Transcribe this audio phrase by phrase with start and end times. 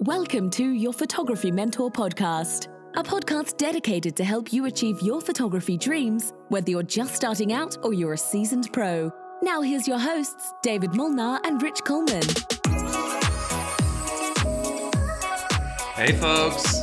[0.00, 5.78] Welcome to your Photography Mentor podcast, a podcast dedicated to help you achieve your photography
[5.78, 9.10] dreams, whether you're just starting out or you're a seasoned pro.
[9.42, 12.22] Now, here's your hosts, David Molnar and Rich Coleman.
[15.94, 16.78] Hey, folks.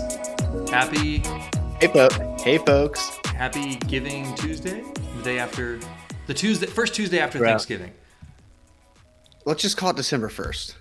[0.71, 1.19] Happy,
[1.79, 2.09] Hey, fo-
[2.43, 3.17] hey, folks.
[3.27, 4.83] happy Giving Tuesday,
[5.17, 5.79] the day after
[6.27, 7.49] the Tuesday, first Tuesday after Right.
[7.49, 7.91] Thanksgiving.
[9.45, 10.73] Let's just call it December 1st.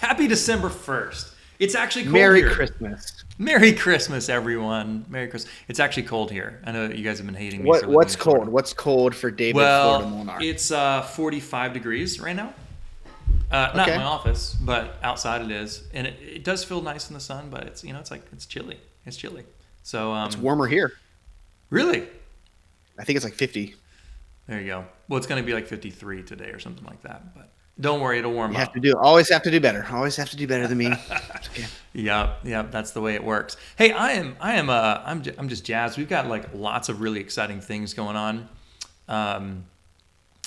[0.00, 1.32] Happy December 1st.
[1.60, 2.50] It's actually cold Merry here.
[2.50, 3.24] Christmas.
[3.38, 5.04] Merry Christmas, everyone.
[5.08, 5.52] Merry Christmas.
[5.68, 6.60] It's actually cold here.
[6.64, 7.68] I know you guys have been hating me.
[7.68, 8.44] What, for what's in Florida.
[8.46, 8.52] cold?
[8.52, 10.38] What's cold for David Well, Florida Molnar?
[10.42, 12.52] it's uh, 45 degrees right now.
[13.50, 13.92] Uh, not Okay.
[13.94, 17.20] in my office, but outside it is, and it, it does feel nice in the
[17.20, 17.50] sun.
[17.50, 18.78] But it's you know it's like it's chilly.
[19.04, 19.44] It's chilly.
[19.82, 20.92] So um, It's warmer here.
[21.68, 22.06] really,
[22.98, 23.74] I think it's like 50.
[24.46, 24.84] there you go.
[25.08, 27.34] Well, it's going to be like 53 today or something like that.
[27.34, 27.50] But
[27.80, 28.64] don't worry, it'll warm You up.
[28.64, 29.86] have to do, always have to do better.
[29.90, 30.92] Always have to do better than me.
[31.52, 31.66] Okay.
[31.94, 33.56] Yep, yep, that's the way it works.
[33.76, 35.98] Hey, I am, I am, uh, I'm, j- I'm just jazzed.
[35.98, 38.48] We've got like lots of really exciting things going on.
[39.08, 39.64] Um,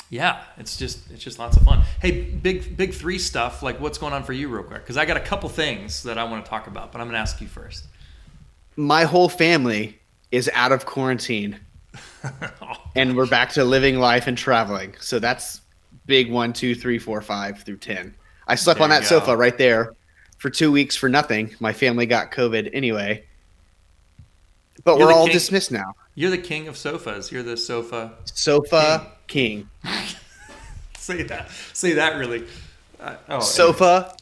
[0.10, 1.82] yeah, it's just, it's just lots of fun.
[2.02, 3.62] Hey, big, big three stuff.
[3.62, 4.82] Like, what's going on for you, real quick?
[4.84, 7.16] Because I got a couple things that I want to talk about, but I'm going
[7.16, 7.86] to ask you first.
[8.78, 10.00] My whole family
[10.32, 11.60] is out of quarantine
[12.96, 14.96] and we're back to living life and traveling.
[15.02, 15.60] So that's
[16.06, 18.16] big one, two, three, four, five through 10.
[18.48, 19.94] I slept There on that sofa right there
[20.38, 21.56] for two weeks for nothing.
[21.60, 23.26] My family got COVID anyway.
[24.84, 25.34] But You're we're all king.
[25.34, 25.94] dismissed now.
[26.16, 27.32] You're the king of sofas.
[27.32, 28.14] You're the sofa.
[28.26, 29.70] Sofa king.
[30.98, 31.50] Say that.
[31.74, 32.46] Say that really.
[33.00, 34.16] Uh, oh, Sofa.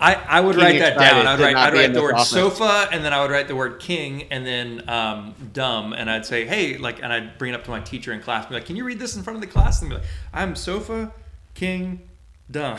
[0.00, 1.26] I, I would King write that down.
[1.26, 2.30] I'd write, I'd write the word office.
[2.30, 6.24] sofa and then I would write the word king and then um, dumb and I'd
[6.24, 8.54] say, hey, like, and I'd bring it up to my teacher in class and be
[8.54, 9.82] like, can you read this in front of the class?
[9.82, 11.12] And be like, I'm sofa,
[11.54, 12.08] king,
[12.50, 12.78] dumb.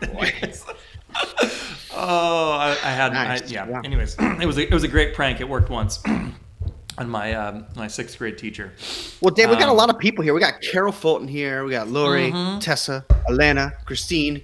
[1.92, 3.42] oh, I, I had, Nice.
[3.42, 3.68] I, yeah.
[3.68, 3.80] Yeah.
[3.84, 5.40] Anyways, it was a, it was a great prank.
[5.40, 6.00] It worked once
[6.98, 8.72] on my um, my sixth grade teacher.
[9.20, 10.34] Well, Dave, we got a Um, lot of people here.
[10.34, 11.64] We got Carol Fulton here.
[11.64, 12.58] We got Lori, Mm-hmm.
[12.60, 14.42] Tessa, Alana, Christine,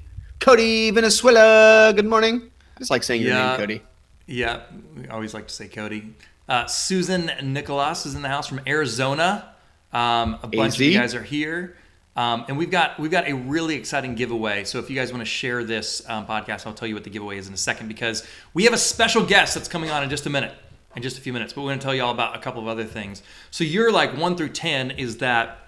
[0.49, 1.93] Cody, Venezuela.
[1.95, 2.51] Good morning.
[2.75, 3.49] I just like saying your Yeah.
[3.49, 3.83] name, Cody.
[4.27, 4.61] Yeah,
[4.97, 6.15] we always like to say Cody.
[6.49, 9.45] Uh, Susan Nicholas is in the house from Arizona.
[9.93, 11.77] Um, a bunch of you guys are here,
[12.17, 14.65] um, and we've got we've got a really exciting giveaway.
[14.65, 17.11] So if you guys want to share this um, podcast, I'll tell you what the
[17.11, 20.09] giveaway is in a second because we have a special guest that's coming on in
[20.09, 20.55] just a minute,
[20.97, 21.53] in just a few minutes.
[21.53, 23.23] But we're going to tell you all about a couple of other things.
[23.51, 25.59] So you're like one through ten is that.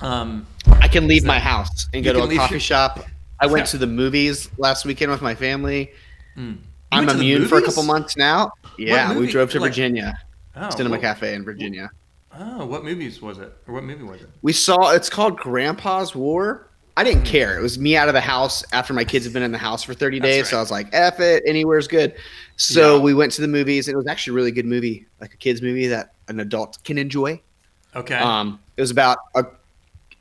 [0.00, 0.48] Um,
[0.80, 2.98] I can leave my house and go to a coffee your- shop.
[3.40, 3.64] I went Yeah.
[3.64, 3.70] Hmm.
[3.72, 5.92] to the movies last weekend with my family.
[6.36, 6.58] went
[6.92, 8.52] I'm immune for a couple months now.
[8.78, 10.18] Yeah, we drove to Like- Virginia,
[10.56, 11.90] oh, Cinema what- Cafe in Virginia.
[12.40, 13.52] Oh, what movies was it?
[13.66, 14.28] Or what movie was it?
[14.42, 16.68] We saw it's called Grandpa's War.
[16.96, 17.58] I didn't care.
[17.58, 19.82] It was me out of the house after my kids have been in the house
[19.82, 20.48] for 30 That's days.
[20.50, 20.56] So.
[20.56, 22.14] I was like, F it, anywhere's good.
[22.56, 23.02] So Yeah.
[23.02, 23.86] we went to the movies.
[23.88, 26.96] It was actually a really good movie, like a kids movie that an adult can
[26.98, 27.40] enjoy.
[27.96, 28.16] Okay.
[28.16, 29.44] Um, it was about a,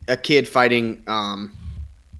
[0.07, 1.51] a kid fighting um,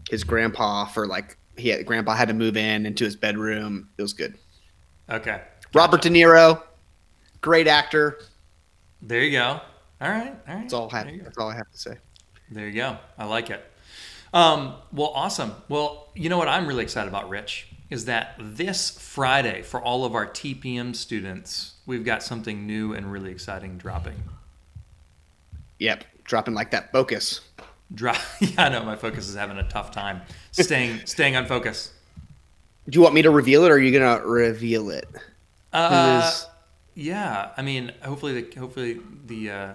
[0.10, 3.90] his grandpa for like he had, grandpa had to move in into his bedroom.
[3.98, 4.36] It was good.
[5.10, 5.42] okay.
[5.74, 6.62] Robert De Niro,
[7.42, 8.20] great actor.
[9.02, 9.60] There you go.
[10.00, 10.34] All right.
[10.48, 10.62] All right.
[10.62, 11.06] That's all I have.
[11.06, 11.26] There you go.
[11.26, 11.98] That's all I have to say.
[12.52, 12.98] There you go.
[13.18, 13.64] I like it.
[14.34, 15.54] Um, well, awesome.
[15.70, 20.06] Well, you know what I'm really excited about, Rich, is that this Friday for all
[20.06, 24.24] of our TPM students, we've got something new and really exciting dropping.
[25.80, 27.42] Yep, dropping like that focus.
[27.94, 28.18] Drop.
[28.42, 30.22] Yeah, I know my focus is having a tough time
[30.52, 31.92] staying staying on focus.
[32.90, 35.08] Do you want me to reveal it, or are you gonna reveal it?
[35.74, 36.48] Uh, is-
[36.96, 39.74] Yeah, I mean, hopefully, the, hopefully the, uh,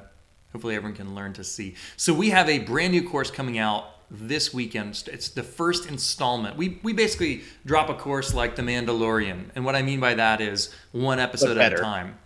[0.53, 1.75] hopefully everyone can learn to see.
[1.97, 5.03] So we have a brand new course coming out this weekend.
[5.13, 6.57] It's the first installment.
[6.57, 10.41] We we basically drop a course like The Mandalorian, and what I mean by that
[10.41, 12.19] is one episode at a time.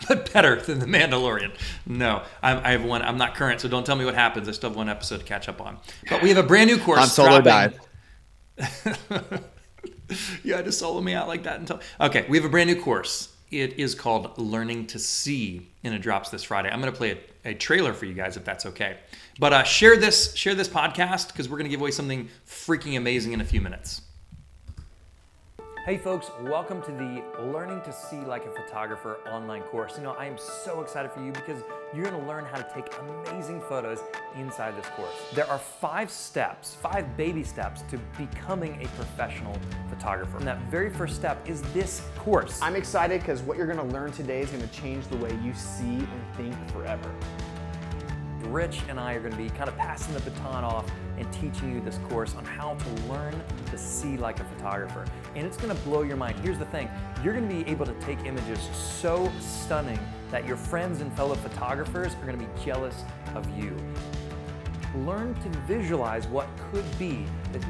[0.08, 1.50] But better than The Mandalorian.
[1.84, 3.02] No, I, I have one.
[3.02, 4.48] I'm not current, so don't tell me what happens.
[4.48, 5.78] I still have one episode to catch up on.
[6.08, 7.00] But we have a brand new course.
[7.00, 7.78] Han Solo dropping-
[8.58, 9.40] died.
[10.42, 12.80] you had to solo me out like that until okay we have a brand new
[12.80, 16.96] course it is called learning to see and it drops this friday i'm going to
[16.96, 18.96] play a, a trailer for you guys if that's okay
[19.38, 22.96] but uh, share this share this podcast because we're going to give away something freaking
[22.96, 24.02] amazing in a few minutes
[25.88, 29.96] Hey folks, welcome to the Learning to See Like a Photographer online course.
[29.96, 31.62] You know, I am so excited for you because
[31.94, 34.00] you're going to learn how to take amazing photos
[34.36, 35.14] inside this course.
[35.34, 39.56] There are five steps, five baby steps to becoming a professional
[39.88, 40.36] photographer.
[40.36, 42.60] And that very first step is this course.
[42.60, 45.34] I'm excited because what you're going to learn today is going to change the way
[45.42, 47.10] you see and think forever.
[48.40, 50.84] Rich and I are going to be kind of passing the baton off
[51.18, 53.34] and teaching you this course on how to learn
[53.70, 55.04] to see like a photographer.
[55.34, 56.38] And it's gonna blow your mind.
[56.40, 56.88] Here's the thing
[57.22, 59.98] you're gonna be able to take images so stunning
[60.30, 63.04] that your friends and fellow photographers are gonna be jealous
[63.34, 63.76] of you
[65.04, 67.24] learn to visualize what could be,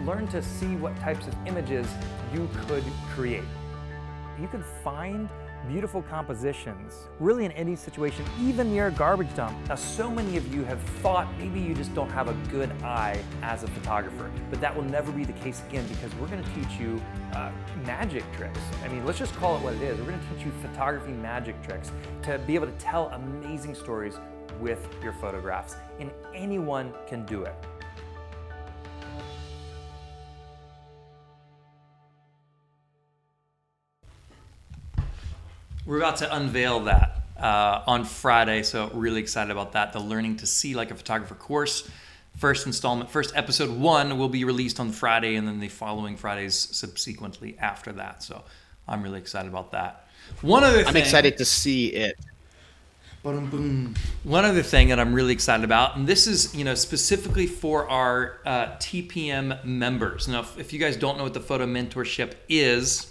[0.05, 1.87] learn to see what types of images
[2.33, 3.45] you could create.
[4.41, 5.29] You could find
[5.69, 9.55] beautiful compositions, really in any situation, even near a garbage dump.
[9.69, 13.23] Now, so many of you have thought maybe you just don't have a good eye
[13.43, 16.81] as a photographer, but that will never be the case again because we're gonna teach
[16.81, 17.01] you
[17.35, 17.53] uh,
[17.85, 18.61] magic tricks.
[18.83, 19.99] I mean, let's just call it what it is.
[19.99, 21.93] We're gonna teach you photography magic tricks
[22.23, 24.19] to be able to tell amazing stories
[24.61, 27.55] with your photographs, and anyone can do it.
[35.89, 39.95] We're about to unveil that uh, on Friday, so really excited about that.
[39.95, 41.89] The Learning to See Like a Photographer course.
[42.37, 46.55] First installment, first episode one will be released on Friday, and then the following Fridays
[46.55, 48.23] subsequently after that.
[48.23, 48.43] So
[48.87, 50.07] I'm really excited about that.
[50.43, 52.19] One other thing, I'm excited to see it.
[53.23, 57.89] One other thing that I'm really excited about, and this is you know specifically for
[57.89, 60.29] our uh, TPM members.
[60.29, 63.11] Now, if, if, you guys don't know what the photo mentorship is,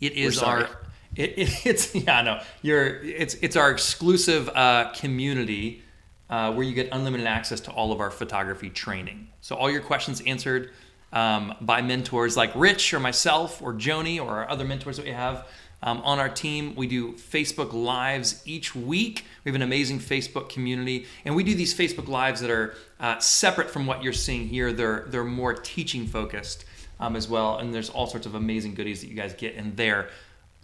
[0.00, 0.68] it is our
[1.16, 5.82] it, it, it's yeah no you're it's it's our exclusive uh, community
[6.28, 9.28] uh, where you get unlimited access to all of our photography training.
[9.40, 10.70] So all your questions answered
[11.12, 15.12] um, by mentors like Rich or myself or Joni or our other mentors that we
[15.12, 15.46] have
[15.82, 16.74] um, on our team.
[16.74, 19.24] We do Facebook Lives each week.
[19.44, 23.18] We have an amazing Facebook community, and we do these Facebook Lives that are uh,
[23.18, 24.72] separate from what you're seeing here.
[24.72, 26.64] They're they're more teaching focused
[26.98, 29.76] um, as well, and there's all sorts of amazing goodies that you guys get in
[29.76, 30.08] there.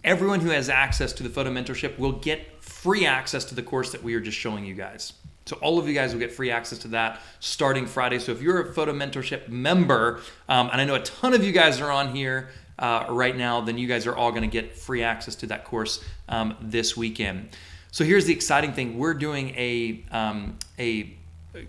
[0.05, 3.93] Everyone who has access to the photo mentorship will get free access to the course
[3.93, 5.13] that we are just showing you guys.
[5.47, 8.19] So all of you guys will get free access to that starting Friday.
[8.19, 11.53] So if you're a photo mentorship member, um, and I know a ton of you
[11.53, 14.77] guys are on here uh, right now, then you guys are all going to get
[14.77, 17.51] free access to that course um, this weekend.
[17.93, 21.15] So here's the exciting thing: we're doing a um, a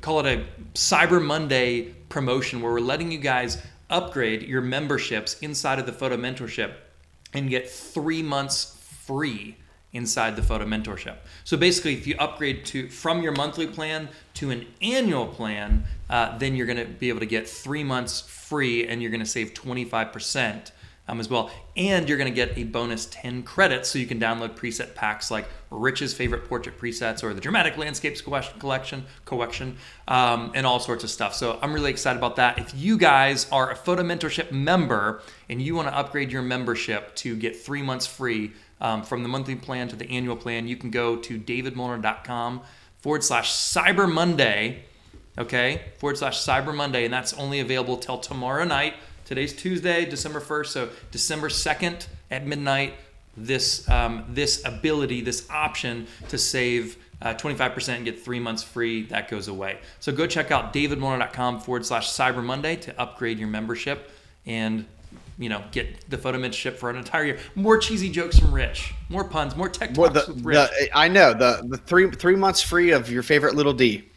[0.02, 5.80] call it a Cyber Monday promotion where we're letting you guys upgrade your memberships inside
[5.80, 6.76] of the photo mentorship
[7.34, 9.58] and get three months free
[9.94, 11.18] inside the photo mentorship.
[11.44, 16.38] So basically, if you upgrade to from your monthly plan to an annual plan, uh,
[16.38, 19.26] then you're going to be able to get three months free, and you're going to
[19.26, 20.72] save 25 percent
[21.08, 21.52] um, as well.
[21.76, 25.30] And you're going to get a bonus 10 credits so you can download preset packs
[25.30, 29.78] like Rich's favorite portrait presets or the dramatic landscapes collection, collection,
[30.08, 31.34] um, and all sorts of stuff.
[31.34, 32.58] So I'm really excited about that.
[32.58, 37.16] If you guys are a photo mentorship member and you want to upgrade your membership
[37.16, 40.78] to get three months free um, from the monthly plan to the annual plan, you
[40.78, 42.62] can go to davidmolnar.com
[43.00, 44.86] forward slash cyber Monday.
[45.36, 48.94] Okay, forward slash Cyber Monday, and that's only available till tomorrow night,
[49.26, 52.94] Today's Tuesday, December 1st, so December 2nd at midnight,
[53.36, 59.04] this um, this ability, this option to save uh, 25% and get three months free,
[59.04, 59.80] that goes away.
[60.00, 64.12] So go check out davidmolnar.com forward slash Cyber Monday to upgrade your membership
[64.46, 64.86] and
[65.38, 67.40] you know get the photo mentorship for an entire year.
[67.56, 70.56] More cheesy jokes from Rich, more puns, more tech talks the, with Rich.
[70.58, 74.10] The, I know the the three three months free of your favorite little D.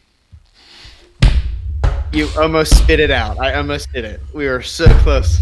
[2.17, 3.39] You almost spit it out.
[3.39, 4.19] I almost did it.
[4.33, 5.39] We were so close.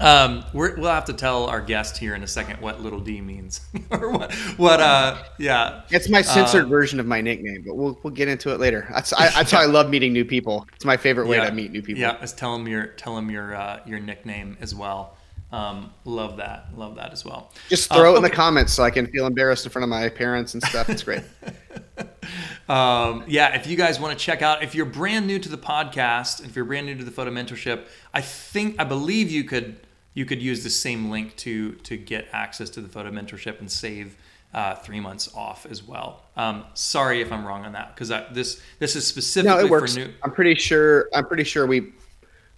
[0.00, 3.20] Um, we will have to tell our guest here in a second what little D
[3.20, 3.60] means,
[3.90, 5.82] or what, what, uh, yeah.
[5.90, 8.88] It's my censored uh, version of my nickname, but we'll we'll get into it later.
[8.90, 10.66] That's I, that's how I love meeting new people.
[10.74, 12.00] It's my favorite way yeah, to meet new people.
[12.00, 15.18] Yeah, let's tell them your tell them your uh, your nickname as well.
[15.52, 17.52] Um, love that, love that as well.
[17.68, 19.90] Just throw uh, it in the comments so I can feel embarrassed in front of
[19.90, 20.88] my parents and stuff.
[20.88, 21.22] It's great.
[22.68, 25.58] um, yeah, if you guys want to check out, if you're brand new to the
[25.58, 29.80] podcast, if you're brand new to the photo mentorship, I think I believe you could
[30.14, 33.70] you could use the same link to to get access to the photo mentorship and
[33.70, 34.16] save
[34.54, 36.24] uh, three months off as well.
[36.36, 40.12] Um, sorry if I'm wrong on that because this this is specifically no, for new.
[40.22, 41.08] I'm pretty sure.
[41.14, 41.92] I'm pretty sure we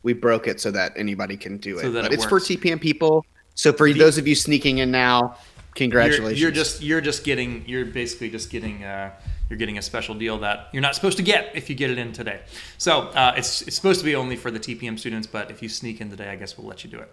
[0.02, 1.82] we broke it so that anybody can do it.
[1.82, 2.46] So but it it's works.
[2.46, 3.24] for TPM people.
[3.54, 5.36] So for the, those of you sneaking in now,
[5.74, 6.40] congratulations.
[6.40, 9.12] You're, you're, just you're just getting you're basically just getting uh,
[9.48, 11.98] you're getting a special deal that you're not supposed to get if you get it
[11.98, 12.40] in today.
[12.78, 15.68] So uh, it's it's supposed to be only for the TPM students, but if you
[15.68, 17.12] sneak in today, I guess we'll let you do it.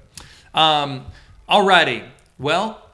[0.53, 1.05] Um,
[1.49, 2.07] alrighty,
[2.37, 2.87] well.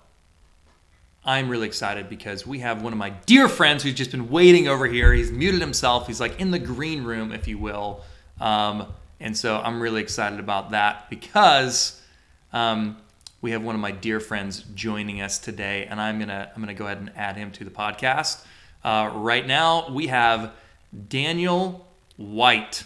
[1.25, 4.69] I'm really excited because we have one of my dear friends who's just been waiting
[4.69, 5.11] over here.
[5.11, 6.07] He's muted himself.
[6.07, 8.05] He's like in the green room, if you will.
[8.39, 8.87] Um,
[9.19, 12.01] and so I'm really excited about that because
[12.53, 12.97] um,
[13.41, 16.73] we have one of my dear friends joining us today, and I'm gonna I'm gonna
[16.73, 18.43] go ahead and add him to the podcast.
[18.87, 20.53] Uh, right now we have
[21.09, 22.85] Daniel White.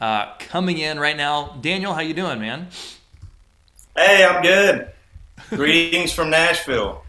[0.00, 1.58] uh, coming in right now.
[1.60, 2.68] Daniel, how you doing, man?
[3.94, 4.90] Hey, I'm good.
[5.50, 7.04] Greetings from Nashville.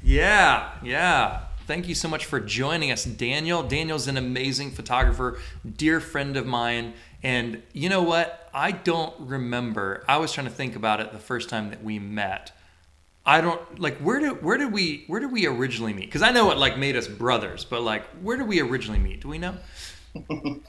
[0.00, 1.40] Yeah, yeah.
[1.66, 3.64] Thank you so much for joining us, Daniel.
[3.64, 5.40] Daniel's an amazing photographer,
[5.76, 6.94] dear friend of mine.
[7.24, 8.48] And you know what?
[8.54, 10.04] I don't remember.
[10.08, 12.52] I was trying to think about it the first time that we met.
[13.26, 16.06] I don't like where did where did we where did we originally meet?
[16.06, 19.20] Because I know what like made us brothers, but like where did we originally meet?
[19.20, 19.56] Do we know?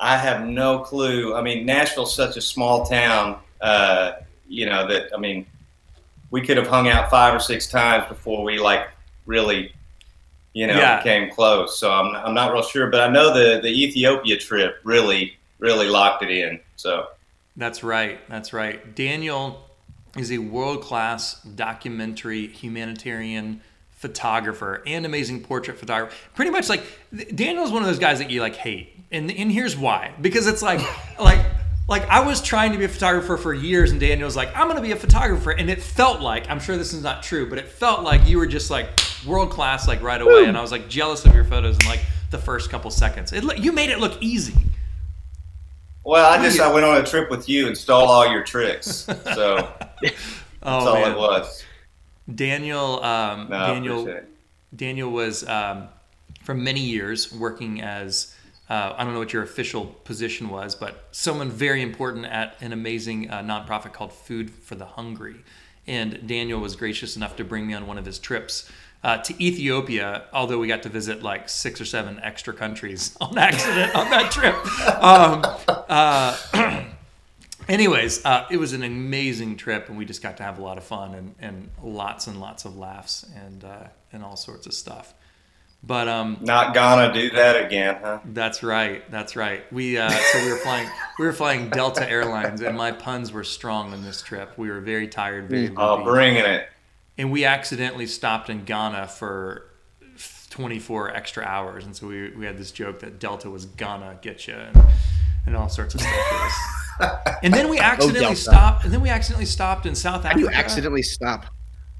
[0.00, 1.34] I have no clue.
[1.36, 3.38] I mean, Nashville's such a small town.
[3.60, 4.12] Uh,
[4.48, 5.10] you know that.
[5.14, 5.46] I mean,
[6.32, 8.88] we could have hung out five or six times before we like
[9.26, 9.72] really,
[10.54, 10.96] you know, Yeah.
[10.96, 11.78] became close.
[11.78, 15.86] So I'm I'm not real sure, but I know the the Ethiopia trip really really
[15.86, 16.58] locked it in.
[16.74, 17.06] So
[17.56, 18.18] That's right.
[18.28, 18.94] That's right.
[18.96, 19.68] Daniel
[20.16, 26.14] is a world class documentary humanitarian photographer and amazing portrait photographer.
[26.34, 26.82] Pretty much like
[27.34, 28.94] Daniel's one of those guys that you like hate.
[29.10, 30.12] And and here's why.
[30.20, 30.80] Because it's like
[31.20, 31.44] like
[31.88, 34.80] like I was trying to be a photographer for years and Daniel's like, I'm gonna
[34.80, 35.52] be a photographer.
[35.52, 38.38] And it felt like, I'm sure this is not true, but it felt like you
[38.38, 38.88] were just like
[39.26, 40.44] world class like right away.
[40.46, 42.00] And I was like jealous of your photos in like
[42.30, 43.32] the first couple seconds.
[43.32, 44.54] It, you made it look easy.
[46.04, 49.06] Well, I just I went on a trip with you and stole all your tricks.
[49.34, 50.14] So that's
[50.64, 51.12] Oh, all man.
[51.12, 51.64] it was.
[52.32, 54.20] Daniel, um, No, Daniel.
[54.74, 55.88] Daniel was um,
[56.44, 58.34] for many years working as
[58.70, 62.72] uh, I don't know what your official position was, but someone very important at an
[62.72, 65.36] amazing uh, nonprofit called Food for the Hungry.
[65.86, 68.70] And Daniel was gracious enough to bring me on one of his trips
[69.02, 73.36] uh, to Ethiopia, although we got to visit like six or seven extra countries on
[73.36, 74.54] accident on that trip.
[75.02, 75.42] Um,
[75.88, 76.36] uh,
[77.68, 80.78] anyways, uh, it was an amazing trip, and we just got to have a lot
[80.78, 84.74] of fun and, and lots and lots of laughs and uh, and all sorts of
[84.74, 85.14] stuff.
[85.84, 88.20] But um, Not gonna do that again, huh?
[88.26, 89.64] that's right, that's right.
[89.72, 93.42] We uh, so we were flying we were flying Delta Airlines, and my puns were
[93.44, 94.56] strong on this trip.
[94.56, 96.68] We were very tired, very Oh, bringing it.
[97.18, 99.70] and we accidentally stopped in Ghana for
[100.50, 104.46] 24 extra hours, and so we, we had this joke that Delta was gonna get
[104.46, 104.76] you, and,
[105.46, 106.52] and all sorts of stuff.
[107.42, 108.36] And then we accidentally Delta.
[108.36, 110.28] stopped, and then we accidentally stopped in South Africa.
[110.28, 110.50] How Africa.
[110.50, 111.46] do you accidentally stop?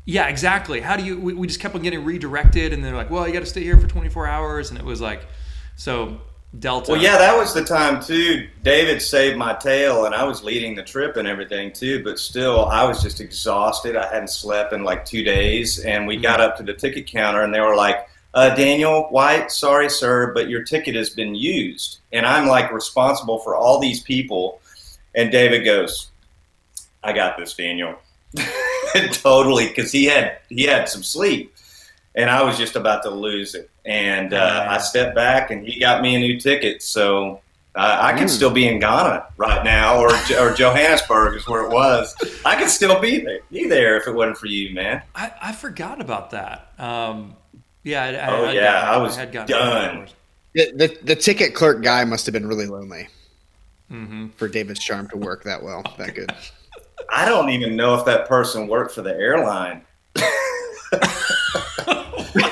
[0.04, 0.80] Yeah, exactly.
[0.80, 1.18] How do you?
[1.18, 3.64] We, we just kept on getting redirected, and they're like, "Well, you got to stay
[3.64, 5.26] here for 24 hours," and it was like,
[5.74, 6.20] so
[6.58, 6.92] Delta.
[6.92, 8.48] Well, yeah, that was the time too.
[8.62, 12.04] David saved my tail, and I was leading the trip and everything too.
[12.04, 13.96] But still, I was just exhausted.
[13.96, 16.22] I hadn't slept in like two days, and we mm-hmm.
[16.22, 20.32] got up to the ticket counter, and they were like, uh, "Daniel White, sorry, sir,
[20.34, 24.60] but your ticket has been used." And I'm like responsible for all these people,
[25.14, 26.10] and David goes,
[27.02, 27.96] "I got this, Daniel."
[29.12, 31.54] totally, because he had he had some sleep,
[32.14, 33.70] and I was just about to lose it.
[33.84, 36.82] And uh, I stepped back, and he got me a new ticket.
[36.82, 37.40] So
[37.74, 38.30] uh, I can Mm.
[38.30, 42.14] still be in Ghana right now, or or Johannesburg is where it was.
[42.44, 45.02] I could still be there, be there if it wasn't for you, man.
[45.14, 46.72] I, I forgot about that.
[46.78, 47.36] Um,
[47.84, 48.04] yeah.
[48.04, 50.08] I, I, Oh, I'd yeah, gotten- I was had gotten done.
[50.54, 53.08] The, the the ticket clerk guy must have been really lonely
[53.90, 54.32] Mhm.
[54.34, 56.30] for David's charm to work that well, that good.
[57.12, 59.82] I don't even know if that person worked for the airline.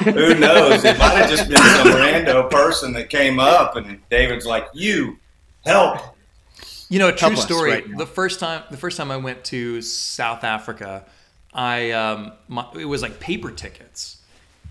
[0.04, 0.84] Who knows?
[0.84, 5.18] It might have just been some rando person that came up, and David's like, "You
[5.64, 5.99] help."
[6.88, 7.70] You know, a true Help story.
[7.70, 11.04] right the first time, the first time I went to South Africa,
[11.54, 14.19] I um, my, it was like paper tickets.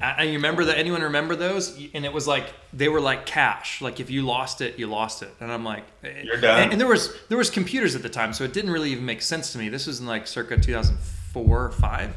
[0.02, 0.78] I, I remember that.
[0.78, 1.78] Anyone remember those?
[1.94, 3.82] And it was like they were like cash.
[3.82, 5.34] Like if you lost it, you lost it.
[5.40, 6.62] And I'm like, eh, You're done.
[6.62, 9.06] And, and there was there was computers at the time, so it didn't really even
[9.06, 9.70] make sense to me.
[9.70, 12.16] This was in like circa 2004 or five.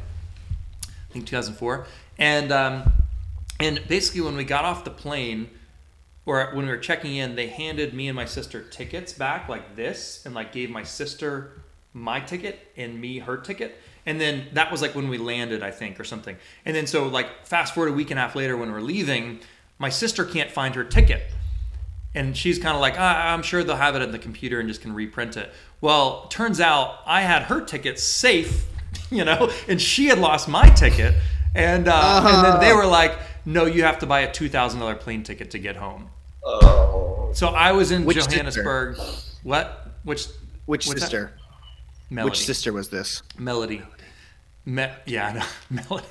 [0.83, 1.85] I think 2004.
[2.17, 2.91] And um,
[3.59, 5.49] and basically when we got off the plane
[6.25, 9.75] or when we were checking in, they handed me and my sister tickets back like
[9.75, 11.51] this, and like gave my sister
[11.93, 13.79] my ticket and me her ticket.
[14.05, 16.35] And then that was like when we landed, I think, or something.
[16.65, 19.39] And then so like fast forward a week and a half later when we're leaving,
[19.79, 21.23] my sister can't find her ticket.
[22.15, 24.67] And she's kind of like, ah, I'm sure they'll have it in the computer and
[24.69, 25.51] just can reprint it.
[25.81, 28.65] Well, turns out I had her ticket safe,
[29.09, 31.15] you know, and she had lost my ticket.
[31.55, 34.79] And uh, and then they were like, no, you have to buy a two thousand
[34.79, 36.09] dollar plane ticket to get home.
[36.45, 38.31] Oh, So I was in Which sister?
[38.31, 38.97] Johannesburg.
[39.43, 39.87] What?
[40.03, 40.27] Which?
[40.65, 41.33] Which sister?
[42.09, 42.29] Melody.
[42.31, 43.23] Which sister was this?
[43.37, 43.81] Melody.
[44.65, 45.45] Me- yeah, I know.
[45.89, 46.07] Melody.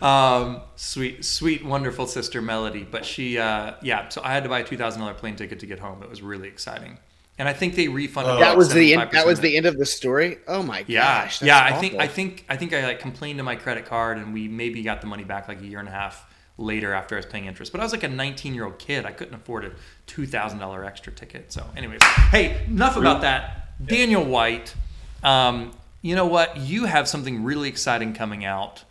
[0.00, 2.86] um, sweet, sweet, wonderful sister Melody.
[2.88, 4.08] But she, uh, yeah.
[4.08, 6.02] So I had to buy a two thousand dollar plane ticket to get home.
[6.02, 6.98] It was really exciting,
[7.38, 8.34] and I think they refunded.
[8.34, 8.38] Oh.
[8.38, 10.38] That like was the end, that was of the end of the story.
[10.46, 11.42] Oh my Yeah, gosh!
[11.42, 11.64] yeah.
[11.70, 11.94] that's I think.
[12.00, 15.00] I think I think I like complained to my credit card, and we maybe got
[15.00, 16.26] the money back like a year and a half
[16.56, 17.72] later after I was paying interest.
[17.72, 19.06] But I was like a 19 year old kid.
[19.06, 19.70] I couldn't afford a
[20.08, 21.50] $2,000 extra ticket.
[21.50, 23.68] So, anyways, hey, enough about that.
[23.86, 24.74] Daniel White,
[25.22, 26.56] um, you know what?
[26.56, 28.84] You have something really exciting coming out,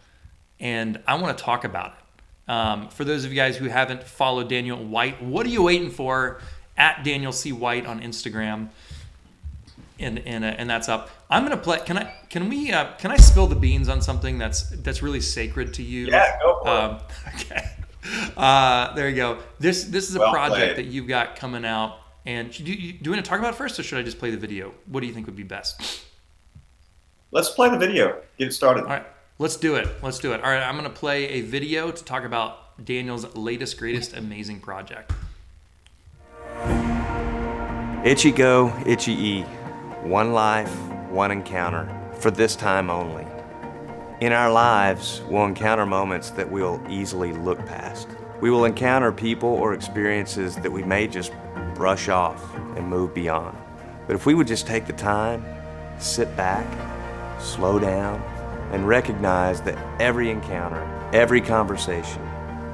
[0.59, 2.51] and I want to talk about it.
[2.51, 5.91] Um, for those of you guys who haven't followed Daniel White, what are you waiting
[5.91, 6.41] for?
[6.77, 7.51] At Daniel C.
[7.51, 8.69] White on Instagram
[9.99, 11.09] and and, uh, and that's up.
[11.29, 11.79] I'm gonna play.
[11.85, 12.13] Can I?
[12.29, 12.71] Can we?
[12.71, 16.07] Uh, can I spill the beans on something that's that's really sacred to you?
[16.07, 16.71] Yeah, go for it.
[16.71, 16.99] um,
[17.35, 17.69] Okay.
[18.37, 19.39] Uh, there you go.
[19.59, 20.77] This this is a Well project played.
[20.77, 21.97] that you've got coming out.
[22.25, 24.19] And do you, do you want to talk about it first, or should I just
[24.19, 24.73] play the video?
[24.87, 26.05] What do you think would be best?
[27.31, 28.19] Let's play the video.
[28.39, 28.85] Get it started.
[28.85, 29.05] All right,
[29.37, 29.87] let's do it.
[30.01, 30.43] Let's do it.
[30.43, 35.11] All right, I'm gonna play a video to talk about Daniel's latest, greatest, amazing project.
[38.03, 39.41] Itchy go, itchy e.
[40.01, 40.73] One life,
[41.11, 41.87] one encounter,
[42.19, 43.27] for this time only.
[44.21, 48.07] In our lives, we'll encounter moments that we'll easily look past.
[48.41, 51.31] We will encounter people or experiences that we may just
[51.75, 53.55] brush off and move beyond.
[54.07, 55.45] But if we would just take the time,
[55.99, 56.65] sit back,
[57.39, 58.21] slow down,
[58.71, 60.81] and recognize that every encounter,
[61.13, 62.21] every conversation,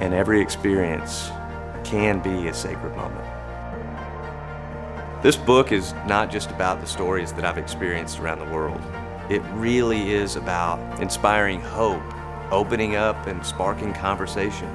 [0.00, 1.30] and every experience
[1.84, 3.24] can be a sacred moment.
[5.22, 8.80] This book is not just about the stories that I've experienced around the world.
[9.30, 12.02] It really is about inspiring hope,
[12.52, 14.68] opening up, and sparking conversation.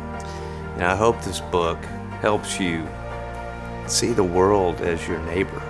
[0.73, 1.77] And I hope this book
[2.21, 2.87] helps you
[3.87, 5.61] see the world as your neighbor,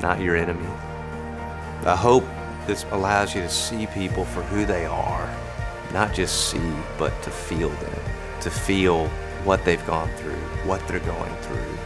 [0.00, 0.68] not your enemy.
[1.84, 2.24] I hope
[2.66, 5.28] this allows you to see people for who they are,
[5.92, 8.02] not just see, but to feel them,
[8.40, 9.08] to feel
[9.44, 11.78] what they've gone through, what they're going through.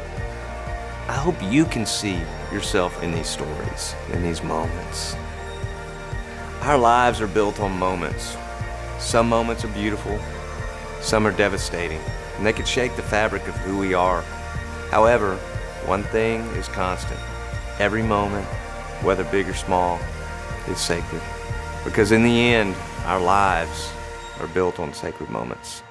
[1.09, 2.21] I hope you can see
[2.53, 5.17] yourself in these stories, in these moments.
[6.63, 8.37] Our lives are built on moments.
[8.99, 10.19] Some moments are beautiful,
[11.01, 12.01] some are devastating,
[12.37, 14.23] and they can shake the fabric of who we are.
[14.91, 15.37] However,
[15.85, 17.21] one thing is constant
[17.79, 18.47] every moment,
[19.03, 20.01] whether big or small,
[20.69, 21.23] is sacred.
[21.85, 23.91] Because in the end, our lives
[24.41, 25.83] are built on sacred moments.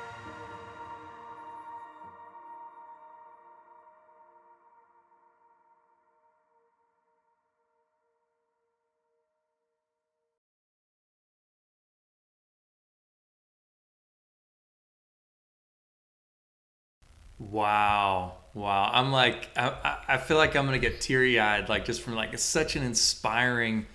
[17.40, 18.34] Wow.
[18.54, 18.90] Wow.
[18.94, 22.16] I'm like, I, I- feel like I'm going to get teary eyed, like just from
[22.16, 23.86] like, it's such an inspiring,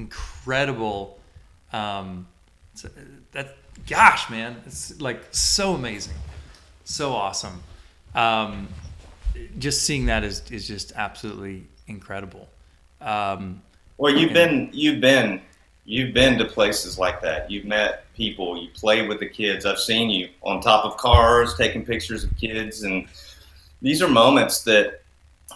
[0.00, 1.18] incredible,
[1.72, 2.26] um,
[3.32, 6.18] that, gosh, man, it's like so amazing.
[6.84, 7.62] So awesome.
[8.14, 8.68] Um,
[9.58, 12.48] just seeing that is, is just absolutely incredible.
[13.00, 13.62] Um,
[13.98, 15.40] Well, you've been you've been
[15.84, 17.50] you've been to places like that.
[17.50, 18.56] You've met people.
[18.62, 19.66] You play with the kids.
[19.66, 23.06] I've seen you on top of cars taking pictures of kids, and
[23.82, 25.02] these are moments that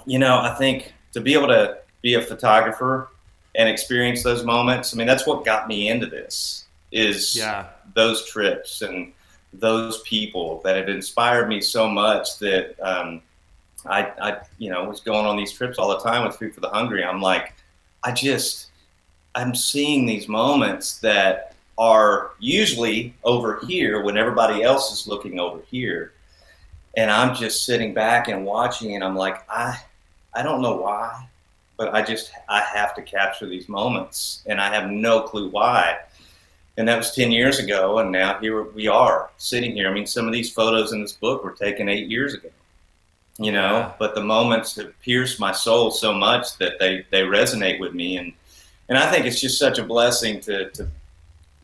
[0.07, 0.39] you know.
[0.41, 3.09] I think to be able to be a photographer
[3.55, 4.95] and experience those moments.
[4.95, 6.65] I mean, that's what got me into this.
[6.93, 7.69] Is yeah.
[7.95, 9.13] those trips and
[9.53, 13.21] those people that have inspired me so much that um,
[13.87, 16.61] I, I, you know, was going on these trips all the time with Food for
[16.61, 17.05] the Hungry.
[17.05, 17.55] I'm like,
[18.03, 18.71] I just,
[19.35, 25.61] I'm seeing these moments that are usually over here when everybody else is looking over
[25.71, 26.13] here.
[26.97, 29.81] And I'm just sitting back and watching, and I'm like, I,
[30.33, 31.29] I don't know why,
[31.77, 35.99] but I just, I have to capture these moments, and I have no clue why.
[36.77, 39.89] And that was 10 years ago and now here we are sitting here.
[39.89, 42.51] I mean some of these photos in this book were taken eight years ago
[43.39, 43.79] you know?
[43.79, 43.93] Yeah.
[43.99, 48.17] but the moments have pierced my soul so much that they they resonate with me
[48.17, 48.33] and
[48.89, 50.89] and i think it's just such a blessing to to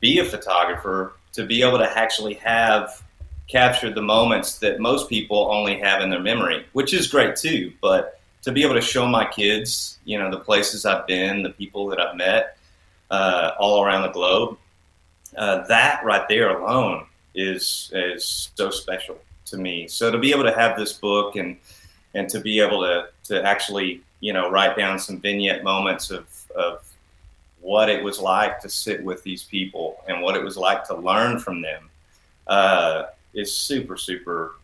[0.01, 3.03] be a photographer to be able to actually have
[3.46, 7.73] captured the moments that most people only have in their memory which is great too
[7.81, 11.50] but to be able to show my kids you know the places i've been the
[11.50, 12.57] people that i've met
[13.11, 14.57] uh, all around the globe
[15.37, 19.87] uh, that right there alone is is so special to me.
[19.88, 21.57] So to be able to have this book and
[22.14, 26.26] and to be able to to actually you know write down some vignette moments of
[26.57, 26.87] of
[27.61, 30.96] what it was like to sit with these people and what it was like to
[30.96, 31.90] learn from them
[32.46, 34.57] uh, is super super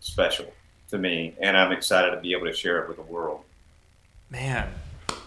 [0.00, 0.46] special
[0.88, 3.42] to me, and I'm excited to be able to share it with the world.
[4.30, 4.68] Man,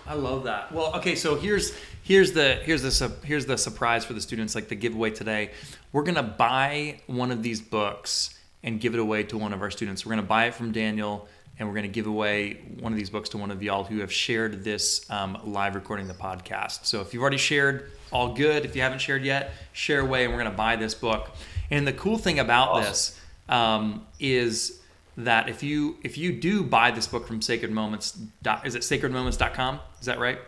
[0.07, 0.71] I love that.
[0.71, 4.55] Well, okay, so here's here's the here's the su- here's the surprise for the students,
[4.55, 5.51] like the giveaway today.
[5.91, 9.71] We're gonna buy one of these books and give it away to one of our
[9.71, 10.05] students.
[10.05, 13.29] We're gonna buy it from Daniel, and we're gonna give away one of these books
[13.29, 16.85] to one of y'all who have shared this um, live recording the podcast.
[16.85, 18.65] So if you've already shared, all good.
[18.65, 21.29] If you haven't shared yet, share away, and we're gonna buy this book.
[21.71, 22.83] And the cool thing about Awesome.
[22.91, 23.19] this
[23.49, 24.80] um, is
[25.17, 28.81] that if you if you do buy this book from Sacred Moments, dot, is it
[28.81, 29.79] sacredmoments.com?
[29.99, 30.39] Is that right?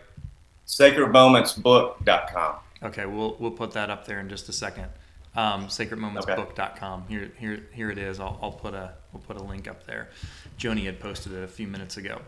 [0.67, 2.55] sacredmomentsbook.com.
[2.83, 4.87] Okay, we'll we'll put that up there in just a second.
[5.35, 7.05] Um, sacredmomentsbook.com.
[7.07, 8.19] Here here here it is.
[8.19, 10.09] I'll, I'll put a we'll put a link up there.
[10.57, 12.21] Joni had posted it a few minutes ago.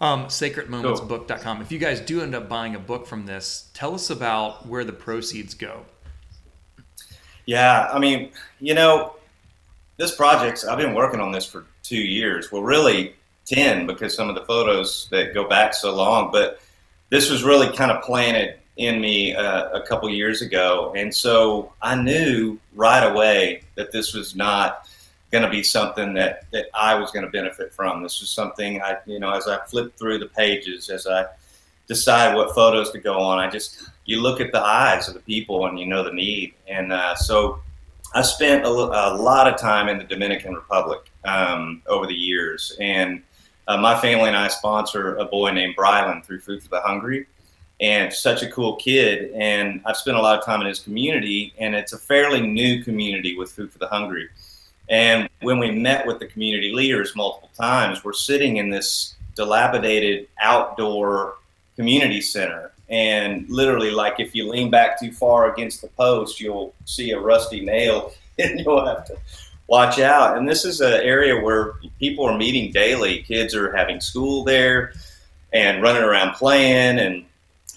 [0.00, 1.60] Um, sacredmomentsbook.com.
[1.60, 4.84] If you guys do end up buying a book from this, tell us about where
[4.84, 5.84] the proceeds go.
[7.46, 9.14] Yeah, I mean, you know,
[9.98, 12.50] this project, I've been working on this for two years.
[12.50, 13.14] Well, really
[13.46, 16.60] 10 because some of the photos that go back so long, but
[17.10, 20.92] this was really kind of planted in me uh, a couple years ago.
[20.96, 24.88] And so I knew right away that this was not
[25.32, 28.02] going to be something that, that I was going to benefit from.
[28.02, 31.26] This was something I, you know, as I flipped through the pages, as I
[31.88, 35.20] decide what photos to go on, I just, you look at the eyes of the
[35.20, 36.54] people and you know the need.
[36.68, 37.60] And uh, so
[38.14, 42.76] I spent a, a, lot of time in the Dominican Republic um, over the years.
[42.80, 43.22] And
[43.66, 47.26] uh, my family and I sponsor a boy named Brylan through Food for the Hungry
[47.80, 49.30] and such a cool kid.
[49.34, 52.82] And I've spent a lot of time in his community, and it's a fairly new
[52.82, 54.28] community with Food for the Hungry.
[54.88, 60.28] And when we met with the community leaders multiple times, we're sitting in this dilapidated
[60.40, 61.34] outdoor
[61.76, 62.72] community center.
[62.88, 67.20] And literally, like if you lean back too far against the post, you'll see a
[67.20, 69.16] rusty nail and you'll have to
[69.66, 70.38] watch out.
[70.38, 73.22] And this is an area where people are meeting daily.
[73.22, 74.92] Kids are having school there
[75.52, 77.24] and running around playing and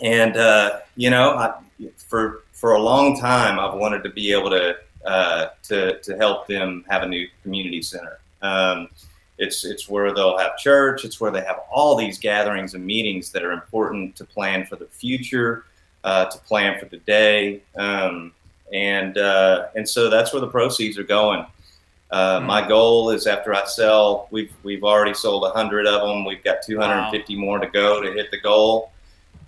[0.02, 1.54] and uh, you know, I,
[1.98, 6.48] for for a long time, I've wanted to be able to uh, to to help
[6.48, 8.20] them have a new community center.
[8.42, 8.90] Um,
[9.38, 11.06] it's it's where they'll have church.
[11.06, 14.76] It's where they have all these gatherings and meetings that are important to plan for
[14.76, 15.66] the future,
[16.04, 18.34] uh, to plan for the day, um,
[18.74, 21.46] and uh, and so that's where the proceeds are going.
[22.12, 22.48] Uh, mm-hmm.
[22.48, 26.26] My goal is after I sell, we've we've already sold hundred of them.
[26.26, 27.42] We've got 250 wow.
[27.42, 28.92] more to go to hit the goal.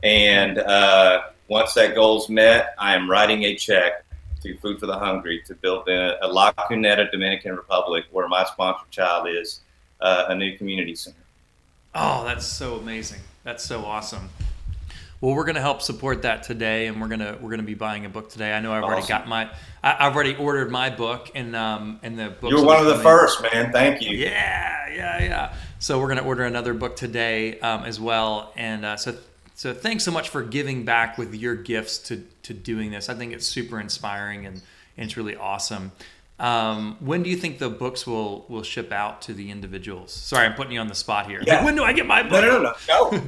[0.01, 4.03] And uh, once that goal's met, I am writing a check
[4.41, 8.43] to Food for the Hungry to build a, a La Cuneta, Dominican Republic, where my
[8.43, 9.61] sponsored child is,
[10.03, 11.17] uh, a new community center.
[11.95, 13.21] Oh, that's so amazing!
[13.43, 14.29] That's so awesome.
[15.21, 18.05] Well, we're going to help support that today, and we're gonna we're gonna be buying
[18.05, 18.51] a book today.
[18.53, 18.93] I know I've awesome.
[18.93, 19.49] already got my
[19.81, 22.51] I, have already ordered my book, and um and the book.
[22.51, 23.71] You're one of the first, man.
[23.71, 24.17] Thank you.
[24.17, 25.53] Yeah, yeah, yeah.
[25.79, 29.15] So we're going to order another book today um, as well, and uh, so
[29.55, 33.07] so thanks so much for giving back with your gifts to to doing this.
[33.07, 34.61] I think it's super inspiring and,
[34.97, 35.93] and it's really awesome.
[36.43, 40.11] Um, when do you think the books will will ship out to the individuals?
[40.11, 41.41] Sorry, I'm putting you on the spot here.
[41.45, 41.55] Yeah.
[41.55, 42.33] Like, when do I get my book?
[42.33, 43.09] No, no, no, no.
[43.11, 43.23] no.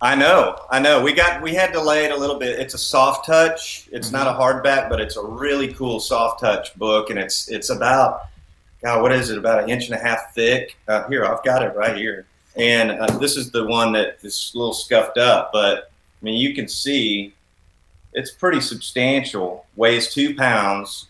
[0.00, 1.02] I know, I know.
[1.02, 2.58] We got we had delayed a little bit.
[2.58, 3.88] It's a soft touch.
[3.92, 4.16] It's mm-hmm.
[4.16, 8.28] not a hardback, but it's a really cool soft touch book, and it's it's about
[8.82, 9.38] God, what is it?
[9.38, 10.76] About an inch and a half thick.
[10.86, 12.26] Uh, here, I've got it right here.
[12.56, 15.90] And uh, this is the one that is a little scuffed up, but
[16.20, 17.34] I mean, you can see
[18.14, 21.06] it's pretty substantial, weighs two pounds,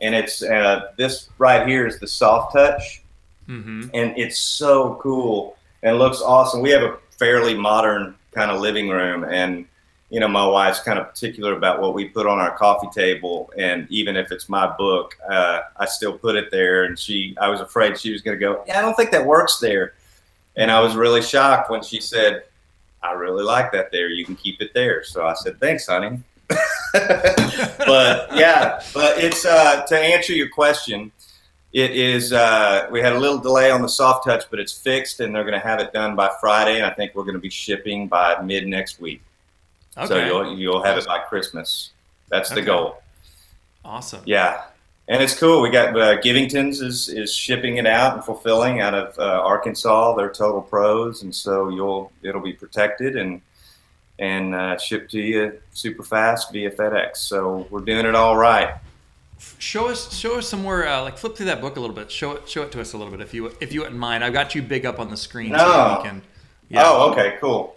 [0.00, 3.02] and it's uh, this right here is the soft touch,
[3.48, 3.88] mm-hmm.
[3.94, 6.60] and it's so cool and looks awesome.
[6.60, 9.66] We have a fairly modern kind of living room, and
[10.10, 13.50] you know, my wife's kind of particular about what we put on our coffee table,
[13.58, 16.84] and even if it's my book, uh, I still put it there.
[16.84, 19.24] And she, I was afraid she was going to go, "Yeah, I don't think that
[19.24, 19.94] works there."
[20.56, 22.44] And I was really shocked when she said,
[23.02, 24.08] I really like that there.
[24.08, 25.04] You can keep it there.
[25.04, 26.20] So I said, thanks, honey.
[27.78, 31.12] But yeah, but it's uh, to answer your question,
[31.72, 32.32] it is.
[32.32, 35.44] Uh, we had a little delay on the soft touch, but it's fixed, and they're
[35.44, 36.76] going to have it done by Friday.
[36.76, 39.22] And I think we're going to be shipping by mid next week.
[39.96, 40.06] Okay.
[40.06, 41.90] So you'll you'll have it by Christmas.
[42.28, 42.66] That's the okay.
[42.66, 43.02] goal.
[43.84, 44.22] Awesome.
[44.26, 44.62] Yeah,
[45.08, 45.62] and it's cool.
[45.62, 50.14] We got uh, Givington's is is shipping it out and fulfilling out of uh, Arkansas.
[50.16, 53.40] They're total pros, and so you'll it'll be protected and
[54.18, 57.16] and uh, shipped to you super fast via FedEx.
[57.18, 58.74] So we're doing it all right.
[59.58, 60.86] Show us show us some more.
[60.86, 62.10] Uh, like flip through that book a little bit.
[62.10, 64.24] Show it show it to us a little bit if you if you wouldn't mind.
[64.24, 65.58] I've got you big up on the screen no.
[65.58, 66.22] so we can.
[66.68, 66.82] Yeah.
[66.84, 67.76] Oh, okay, cool.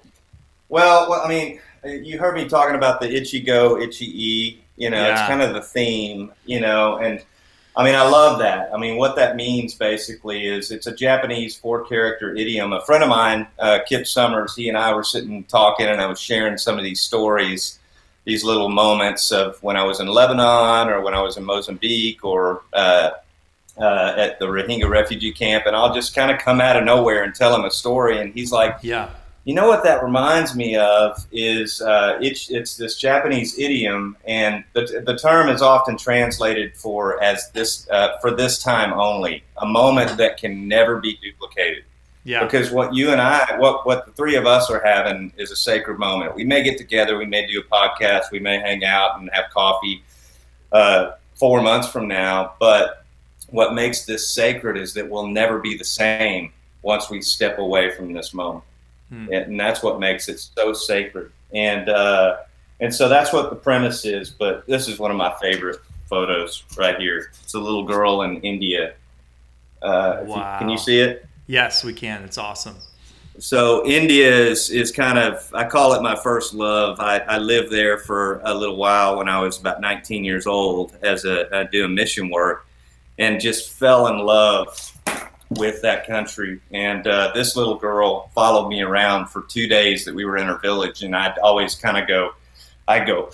[0.69, 4.89] Well, well, I mean, you heard me talking about the itchy go, itchy e you
[4.89, 5.12] know, yeah.
[5.12, 7.21] it's kind of the theme, you know, and
[7.80, 8.74] I mean, I love that.
[8.74, 12.74] I mean, what that means basically is it's a Japanese four character idiom.
[12.74, 16.06] A friend of mine, uh, Kip Summers, he and I were sitting talking, and I
[16.06, 17.80] was sharing some of these stories,
[18.26, 22.26] these little moments of when I was in Lebanon or when I was in Mozambique
[22.26, 23.12] or uh,
[23.78, 27.24] uh, at the Rohingya refugee camp, and I'll just kind of come out of nowhere
[27.24, 29.10] and tell him a story, and he's like, "Yeah."
[29.50, 34.64] You know what that reminds me of is uh, it's it's this Japanese idiom, and
[34.74, 39.66] the, the term is often translated for as this uh, for this time only, a
[39.66, 41.84] moment that can never be duplicated.
[42.26, 42.44] Yeah.
[42.44, 45.56] Because what you and I, what what the three of us are having is a
[45.56, 46.36] sacred moment.
[46.36, 49.46] We may get together, we may do a podcast, we may hang out and have
[49.52, 50.04] coffee
[50.72, 53.04] uh, four months from now, but
[53.48, 57.90] what makes this sacred is that we'll never be the same once we step away
[57.96, 58.64] from this moment
[59.10, 59.32] Hmm.
[59.34, 61.32] and that's what makes it so sacred.
[61.54, 62.38] And uh,
[62.80, 64.30] and so that's what the premise is.
[64.30, 67.32] But this is one of my favorite photos right here.
[67.43, 68.93] It's a little girl in India.
[69.82, 71.26] Uh, you- can you see it?
[71.48, 72.24] Yes, we can.
[72.24, 72.76] It's awesome.
[73.39, 77.00] So India is, is kind of I call it my first love.
[77.00, 80.95] I, I lived there for a little while when I was about 19 years old
[81.02, 82.67] as a uh, doing mission work,
[83.17, 84.88] and just fell in love
[85.52, 86.60] with that country.
[86.72, 90.48] And uh, this little girl followed me around for two days that we were in
[90.48, 92.34] her village, and I'd always kind of go,
[92.88, 93.32] I go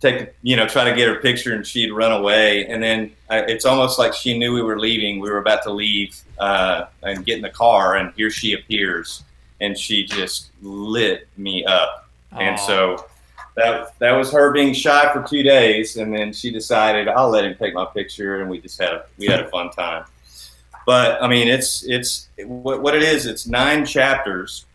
[0.00, 3.38] take you know try to get her picture, and she'd run away, and then I,
[3.40, 5.20] it's almost like she knew we were leaving.
[5.20, 9.24] We were about to leave uh, and get in the car, and here she appears
[9.62, 12.08] and she just lit me up.
[12.32, 13.06] And so
[13.54, 17.44] that that was her being shy for two days, and then she decided I'll let
[17.44, 20.04] him take my picture, and we just had a, we had a fun time.
[20.86, 23.26] But I mean, it's it's what, what it is.
[23.26, 24.66] It's nine chapters,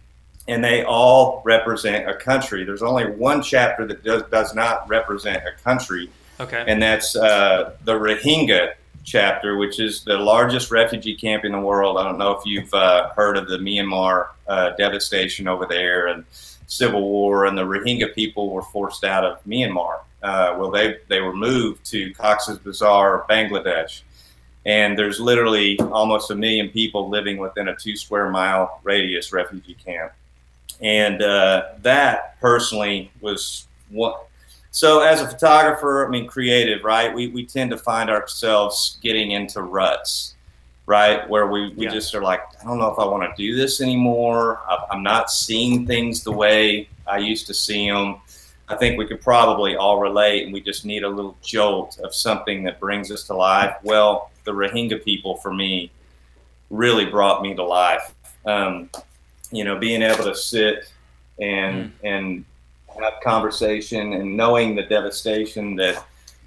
[0.48, 2.64] and they all represent a country.
[2.64, 6.64] There's only one chapter that does does not represent a country, Okay.
[6.68, 11.98] and that's uh, the Rohingya chapter, which is the largest refugee camp in the world.
[11.98, 16.26] I don't know if you've uh, heard of the Myanmar uh, devastation over there and
[16.68, 20.00] civil war, and the Rohingya people were forced out of Myanmar.
[20.24, 24.02] Uh, well, they they were moved to Cox's Bazar, Bangladesh,
[24.68, 29.78] and there's literally almost a million people living within a two square mile radius refugee
[29.84, 30.12] camp.
[30.82, 34.28] And uh, that personally was what
[34.72, 37.12] so as a photographer, I mean creative, right?
[37.16, 40.36] We, we tend to find ourselves getting into ruts,
[40.86, 41.28] right?
[41.28, 41.94] Where we, we Yeah.
[41.94, 44.60] just are like, I don't know if I want to do this anymore.
[44.92, 48.18] I'm not seeing things the way I used to see them.
[48.70, 52.14] I think we could probably all relate, and we just need a little jolt of
[52.14, 53.78] something that brings us to life.
[53.82, 55.92] Well, the Rohingya people, for me,
[56.72, 58.14] really brought me to life.
[58.46, 58.90] Um,
[59.52, 60.92] you know, being able to sit
[61.40, 62.44] and and
[63.00, 66.04] have conversation and knowing the devastation that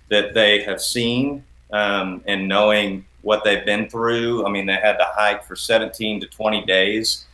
[0.09, 4.45] that they have seen um, and knowing what they've been through.
[4.47, 7.27] I mean, they had to hike for 17 to 20 days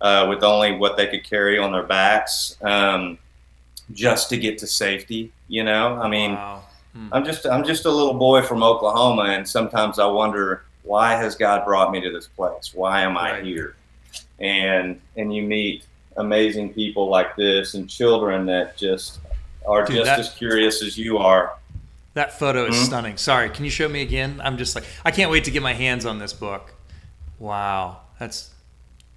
[0.00, 3.16] uh, with only what they could carry on their backs um,
[3.92, 5.32] just to get to safety.
[5.48, 6.62] You know, I mean, wow.
[7.12, 11.34] I'm just I'm just a little boy from Oklahoma, and sometimes I wonder why has
[11.36, 12.72] God brought me to this place?
[12.74, 13.44] Why am I Right.
[13.44, 13.76] here?
[14.40, 15.84] And and you meet
[16.16, 19.20] amazing people like this and children that just
[19.66, 21.52] are Dude, just that- as curious as you are.
[22.14, 22.86] That photo is Mhm.
[22.86, 23.16] stunning.
[23.18, 24.40] Sorry, can you show me again?
[24.42, 26.74] I'm just like, I can't wait to get my hands on this book.
[27.38, 28.50] Wow, that's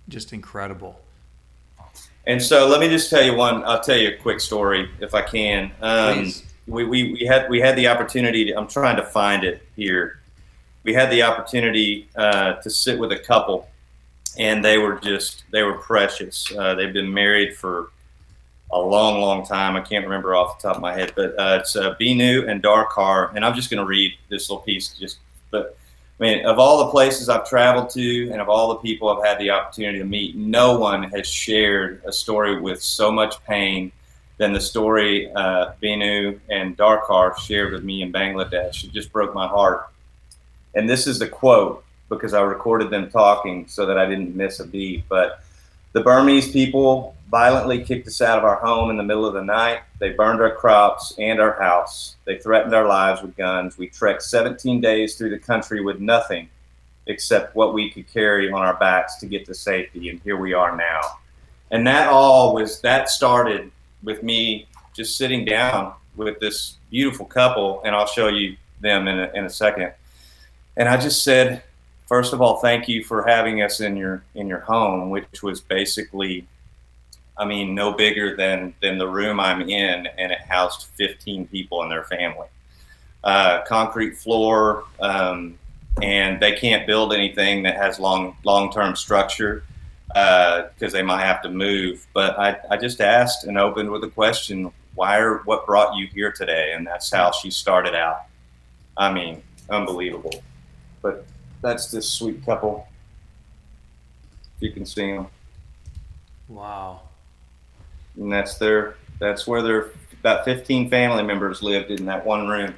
[0.08, 1.00] just incredible.
[2.28, 3.64] And so let me just tell you one.
[3.66, 5.72] I'll tell you a quick story if I can.
[5.82, 6.44] Um, Please.
[6.68, 8.46] We, we, we had we had the opportunity.
[8.46, 10.20] To, I'm trying to find it here.
[10.84, 13.70] We had the opportunity uh, to sit with a couple,
[14.38, 16.52] and they were just they were precious.
[16.56, 17.92] Uh, they've been married for
[18.72, 19.76] a long, long time.
[19.76, 22.62] I can't remember off the top of my head, but uh, it's uh, Binu and
[22.64, 23.36] Darkar.
[23.36, 24.90] And I'm just going to read this little piece.
[24.98, 25.20] Just,
[25.52, 25.78] but
[26.20, 29.24] I mean, of all the places I've traveled to, and of all the people I've
[29.24, 33.92] had the opportunity to meet, no one has shared a story with so much pain
[34.38, 38.84] than the story uh, Binu and Darkar shared with me in Bangladesh.
[38.84, 39.90] It just broke my heart.
[40.76, 44.60] And this is the quote because I recorded them talking so that I didn't miss
[44.60, 45.04] a beat.
[45.08, 45.44] But
[45.94, 49.44] the Burmese people violently kicked us out of our home in the middle of the
[49.44, 49.80] night.
[50.00, 52.16] They burned our crops and our house.
[52.26, 53.78] They threatened our lives with guns.
[53.78, 56.50] We trekked 17 days through the country with nothing
[57.08, 60.10] except what we could carry on our backs to get to safety.
[60.10, 61.02] And here we are now.
[61.72, 63.72] And that all was, that started
[64.04, 67.82] with me just sitting down with this beautiful couple.
[67.84, 69.94] And I'll show you them in a, in a second.
[70.78, 71.64] And I just said,
[72.08, 75.62] first of all, thank you for having us in your in your home, which was
[75.62, 76.48] basically,
[77.38, 81.82] I mean, no bigger than than the room I'm in, and it housed 15 people
[81.82, 82.48] and their family.
[83.24, 85.58] Uh, concrete floor, um,
[86.02, 89.64] and they can't build anything that has long long term structure
[90.16, 92.06] Uh, because they might have to move.
[92.14, 96.08] But I, I just asked and opened with a question: Why are what brought you
[96.08, 96.74] here today?
[96.74, 98.26] And that's how she started out.
[98.96, 100.44] I mean, unbelievable.
[101.02, 101.26] But
[101.62, 102.88] that's this sweet couple.
[104.58, 105.28] If you can see them.
[106.48, 107.02] Wow.
[108.16, 112.74] and that's their that's where their about 15 family members lived in that one room.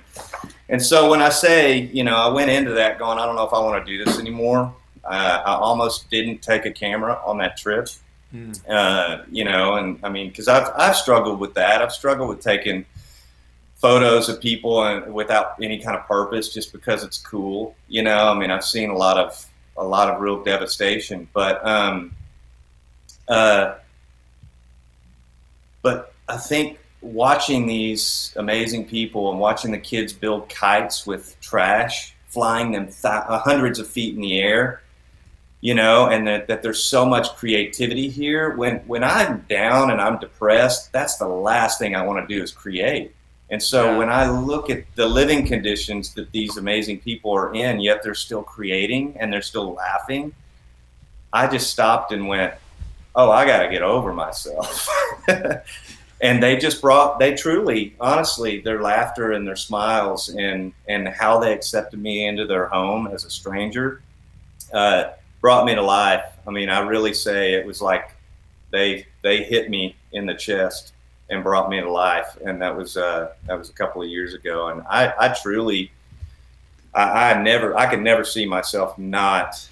[0.70, 3.46] And so when I say, you know, I went into that going, I don't know
[3.46, 4.74] if I want to do this anymore.
[5.06, 7.90] Uh, I almost didn't take a camera on that trip.
[8.34, 8.60] Mm.
[8.68, 11.82] Uh, you know, and I mean, because I've I've struggled with that.
[11.82, 12.86] I've struggled with taking
[13.76, 17.76] photos of people and without any kind of purpose, just because it's cool.
[17.88, 19.46] You know, I mean, I've seen a lot of
[19.78, 22.16] a lot of real devastation, but um,
[23.28, 23.76] uh,
[25.82, 32.16] but I think watching these amazing people and watching the kids build kites with trash,
[32.28, 34.82] flying them th- uh, hundreds of feet in the air,
[35.62, 38.56] you know, and that, that there's so much creativity here.
[38.56, 42.42] When when I'm down and I'm depressed, that's the last thing I want to do
[42.42, 43.16] is create.
[43.50, 43.98] And so yeah.
[43.98, 48.16] when I look at the living conditions that these amazing people are in, yet they're
[48.16, 50.34] still creating and they're still laughing,
[51.32, 52.54] I just stopped and went,
[53.16, 54.90] "Oh, I got to get over myself."
[56.22, 61.40] and they just brought they truly honestly their laughter and their smiles and and how
[61.40, 64.02] they accepted me into their home as a stranger
[64.74, 65.12] uh,
[65.46, 68.16] brought me to life i mean i really say it was like
[68.72, 70.94] they they hit me in the chest
[71.30, 74.34] and brought me to life and that was uh, that was a couple of years
[74.34, 75.92] ago and i i truly
[76.96, 79.70] I, I never i could never see myself not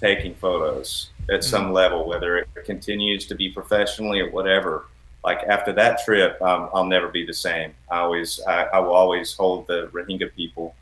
[0.00, 1.42] taking photos at mm-hmm.
[1.48, 4.86] some level whether it continues to be professionally or whatever
[5.22, 7.72] like after that trip, um, I'll never be the same.
[7.88, 10.74] I always, I, I, will always hold the Rohingya people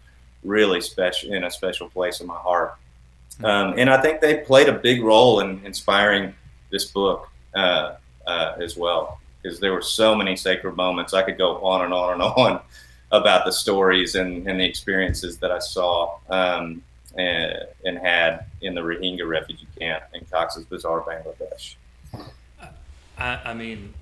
[0.43, 2.79] really special in a special place in my heart.
[3.43, 6.35] Um, and I think they played a big role in inspiring
[6.71, 7.95] this book uh,
[8.27, 11.15] uh, as well, because there were so many sacred moments.
[11.15, 12.61] I could go on and on and on
[13.13, 16.83] about the stories and, and the experiences that I saw um,
[17.17, 21.75] and, and, had in the Rohingya refugee camp in Cox's Bazar, Bangladesh.
[23.19, 23.93] I, I mean,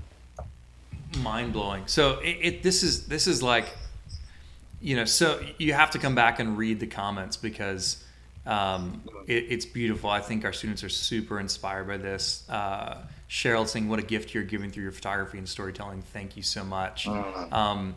[1.20, 1.86] mind blowing.
[1.86, 3.66] So it, it, this is this is like,
[4.80, 8.04] you know, so you have to come back and read the comments because
[8.48, 10.08] um, it, it's beautiful.
[10.08, 12.48] I think our students are super inspired by this.
[12.48, 12.96] Uh,
[13.28, 16.00] Cheryl saying, "What a gift you're giving through your photography and storytelling.
[16.00, 17.94] Thank you so much." Uh, um,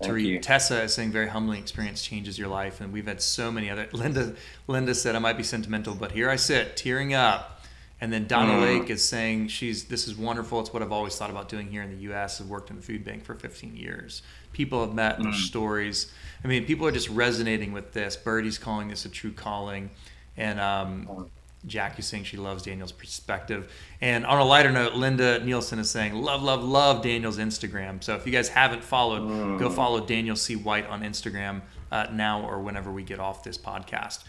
[0.00, 0.40] to read, you.
[0.40, 3.86] Tessa is saying, "Very humbling experience changes your life," and we've had so many other.
[3.92, 4.34] Linda,
[4.66, 7.61] Linda said, "I might be sentimental, but here I sit, tearing up."
[8.02, 8.62] And then Donna mm.
[8.62, 10.58] Lake is saying she's this is wonderful.
[10.58, 12.40] It's what I've always thought about doing here in the U.S.
[12.40, 14.22] I've worked in the food bank for 15 years.
[14.52, 15.22] People have met mm.
[15.22, 16.12] their stories.
[16.42, 18.16] I mean, people are just resonating with this.
[18.16, 19.90] Birdie's calling this a true calling,
[20.36, 21.30] and um.
[21.64, 23.72] Jackie's saying she loves Daniel's perspective.
[24.00, 28.02] And on a lighter note, Linda Nielsen is saying love, love, love Daniel's Instagram.
[28.02, 29.60] So if you guys haven't followed, mm.
[29.60, 30.56] go follow Daniel C.
[30.56, 31.60] White on Instagram
[31.92, 34.24] uh, now or whenever we get off this podcast.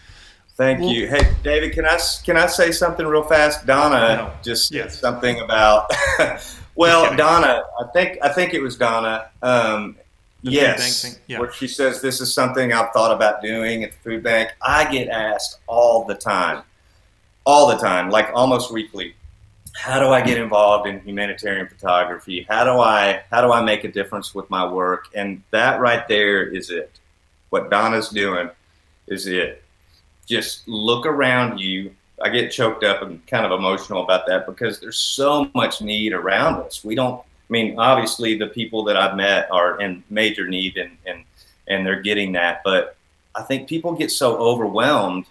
[0.56, 1.08] Thank well, you.
[1.08, 3.66] Hey, David, can I can I say something real fast?
[3.66, 5.00] Donna just yes.
[5.00, 5.90] something about.
[6.76, 9.30] well, Donna, I think I think it was Donna.
[9.42, 9.96] Um,
[10.42, 11.40] yes, yeah.
[11.40, 14.54] where she says this is something I've thought about doing at the food bank.
[14.62, 16.62] I get asked all the time,
[17.44, 19.16] all the time, like almost weekly.
[19.74, 22.46] How do I get involved in humanitarian photography?
[22.48, 25.08] How do I how do I make a difference with my work?
[25.16, 27.00] And that right there is it.
[27.50, 28.50] What Donna's doing
[29.08, 29.63] is it
[30.26, 31.94] just look around you.
[32.22, 36.12] I get choked up and kind of emotional about that because there's so much need
[36.12, 36.84] around us.
[36.84, 40.96] We don't, I mean, obviously the people that I've met are in major need and,
[41.06, 41.24] and,
[41.66, 42.62] and they're getting that.
[42.64, 42.96] But
[43.34, 45.26] I think people get so overwhelmed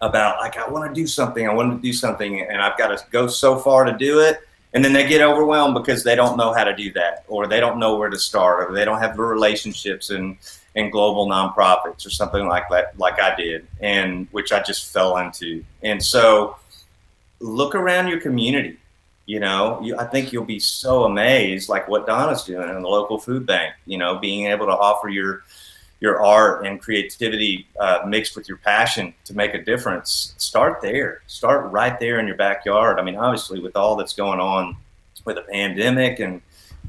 [0.00, 2.88] about like, I want to do something, I want to do something, and I've got
[2.88, 4.40] to go so far to do it.
[4.74, 7.60] And then they get overwhelmed because they don't know how to do that, or they
[7.60, 10.36] don't know where to start, or they don't have the relationships and
[10.74, 15.18] in global nonprofits or something like that, like I did, and which I just fell
[15.18, 15.64] into.
[15.82, 16.56] And so,
[17.40, 18.78] look around your community.
[19.26, 22.88] You know, you, I think you'll be so amazed, like what Donna's doing in the
[22.88, 23.74] local food bank.
[23.86, 25.44] You know, being able to offer your
[26.00, 30.34] your art and creativity uh, mixed with your passion to make a difference.
[30.36, 31.22] Start there.
[31.28, 32.98] Start right there in your backyard.
[32.98, 34.76] I mean, obviously, with all that's going on
[35.24, 36.40] with the pandemic and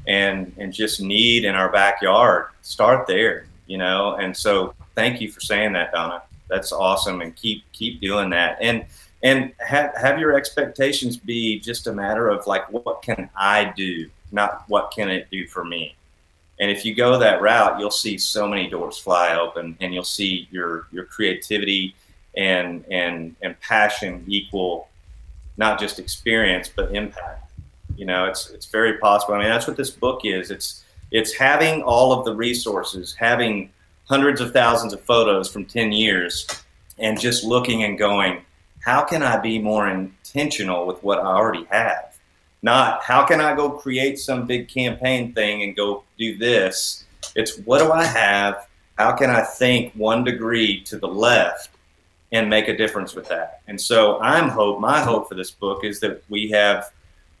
[0.06, 4.16] and and just need in our backyard, start there you know.
[4.16, 6.22] And so, thank you for saying that, Donna.
[6.48, 8.58] That's awesome, and keep keep doing that.
[8.60, 8.84] And
[9.22, 14.08] and have have your expectations be just a matter of like, what can I do,
[14.32, 15.96] not what can it do for me.
[16.60, 20.04] And if you go that route, you'll see so many doors fly open, and you'll
[20.04, 21.94] see your your creativity
[22.36, 24.88] and and and passion equal
[25.56, 27.50] not just experience but impact.
[27.96, 29.34] You know, it's it's very possible.
[29.34, 30.50] I mean, that's what this book is.
[30.50, 30.83] It's
[31.14, 33.70] it's having all of the resources, having
[34.04, 36.46] hundreds of thousands of photos from 10 years,
[36.98, 38.42] and just looking and going,
[38.80, 42.14] how can I be more intentional with what I already have?
[42.64, 47.04] not how can I go create some big campaign thing and go do this.
[47.36, 48.66] It's what do I have?
[48.96, 51.70] How can I think one degree to the left
[52.32, 53.60] and make a difference with that?
[53.68, 56.90] And so I'm hope my hope for this book is that we have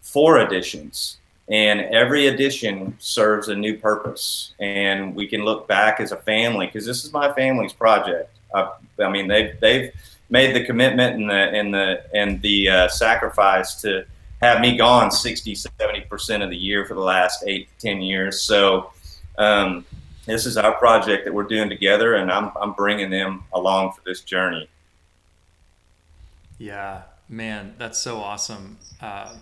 [0.02, 1.16] four editions
[1.48, 4.54] and every edition serves a new purpose.
[4.60, 8.30] And we can look back as a family because this is my family's project.
[8.52, 8.70] Uh,
[9.00, 9.90] i mean they've they've
[10.30, 14.04] made the commitment and the and the and the uh, sacrifice to
[14.40, 18.42] have me gone 60 70% of the year for the last eight to 10 years.
[18.42, 18.92] So
[19.38, 19.86] um,
[20.26, 24.02] this is our project that we're doing together and i'm, I'm bringing them along for
[24.04, 24.68] this journey.
[26.58, 28.78] Yeah man that's so awesome.
[29.00, 29.34] Uh,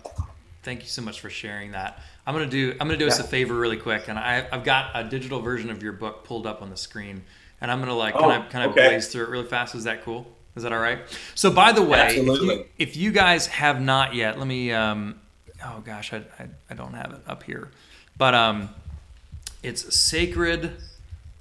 [0.63, 2.01] thank you so much for sharing that.
[2.25, 4.91] I'm gonna do I'm gonna do us a favor really quick, and I, I've got
[4.95, 7.23] a digital version of your book pulled up on the screen,
[7.61, 8.89] and I'm gonna like oh, can I can I okay.
[8.89, 9.75] blaze through it really fast?
[9.75, 10.25] Is that cool?
[10.55, 10.99] Is that all right?
[11.35, 14.71] So by the way, if you, if you, guys have not yet, let me.
[14.71, 15.19] Um,
[15.65, 17.71] oh gosh, I, I, I don't have it up here,
[18.17, 18.69] but um,
[19.61, 20.71] it's sacred.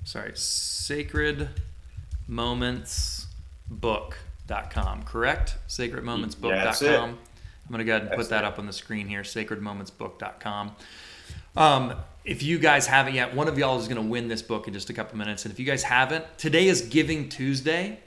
[0.05, 1.49] Sorry, sacred
[2.27, 3.27] moments
[3.69, 7.17] book.com correct sacredmomentsbook.com yeah,
[7.67, 10.73] I'm going to go ahead and put that up on the screen here, sacredmomentsbook.com.
[11.57, 11.95] Um,
[12.25, 14.75] if you guys haven't yet, one of y'all is going to win this book in
[14.75, 15.45] just a couple minutes.
[15.45, 18.01] And if you guys haven't, today is Giving Tuesday,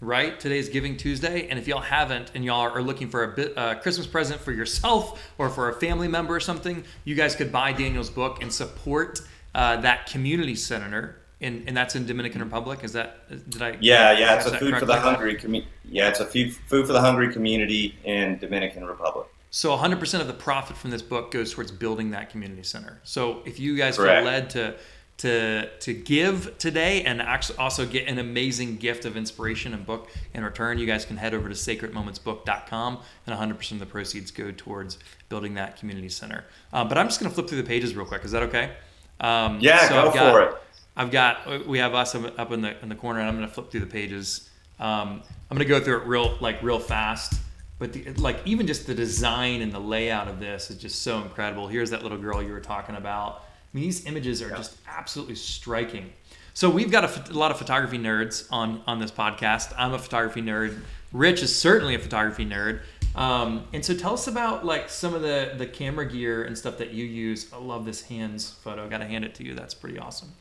[0.00, 0.38] right?
[0.38, 1.48] Today is Giving Tuesday.
[1.48, 5.22] And if y'all haven't and y'all are looking for a bit, Christmas present for yourself
[5.38, 9.20] or for a family member or something, you guys could buy Daniel's book and support
[9.54, 12.80] uh, that community center and, and that's in Dominican Republic.
[12.82, 13.78] Is that did I?
[13.80, 14.36] Yeah, yeah.
[14.36, 15.70] It's a food for the hungry community.
[15.84, 19.28] Yeah, it's a food food for the hungry community in Dominican Republic.
[19.50, 22.98] So 100% of the profit from this book goes towards building that community center.
[23.04, 24.24] So if you guys Correct.
[24.24, 24.74] feel led to
[25.18, 30.10] to to give today and actually also get an amazing gift of inspiration and book
[30.32, 34.50] in return, you guys can head over to sacredmomentsbook.com and 100% of the proceeds go
[34.50, 36.44] towards building that community center.
[36.72, 38.24] Uh, but I'm just going to flip through the pages real quick.
[38.24, 38.72] Is that okay?
[39.20, 40.63] Um, yeah, so go got, for it.
[40.96, 43.52] I've got we have us up in the in the corner, and I'm going to
[43.52, 44.48] flip through the pages.
[44.78, 47.40] Um, I'm going to go through it real like real fast,
[47.78, 51.22] but the, like even just the design and the layout of this is just so
[51.22, 51.66] incredible.
[51.66, 53.42] Here's that little girl you were talking about.
[53.42, 54.56] I mean, these images are yeah.
[54.56, 56.12] just absolutely striking.
[56.56, 59.74] So we've got a, a, lot of photography nerds on on this podcast.
[59.76, 60.80] I'm a photography nerd.
[61.12, 62.82] Rich is certainly a photography nerd.
[63.16, 66.78] Um, and so tell us about like some of the the camera gear and stuff
[66.78, 67.52] that you use.
[67.52, 68.84] I love this hands photo.
[68.84, 69.54] I Got to hand it to you.
[69.54, 70.32] That's pretty awesome.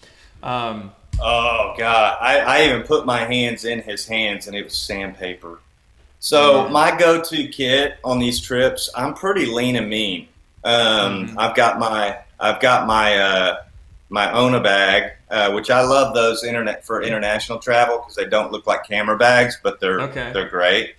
[0.44, 4.78] Um, oh God, I, I even put my hands in his hands, and it was
[4.78, 5.60] sandpaper.
[6.20, 10.28] So my go-to kit on these trips, I'm pretty lean and mean.
[10.64, 11.40] Um, mm-hmm.
[11.40, 13.64] I've got my I've got my uh,
[14.10, 18.52] my Ona bag, uh, which I love those internet for international travel because they don't
[18.52, 20.32] look like camera bags, but they're okay.
[20.34, 20.96] they're great.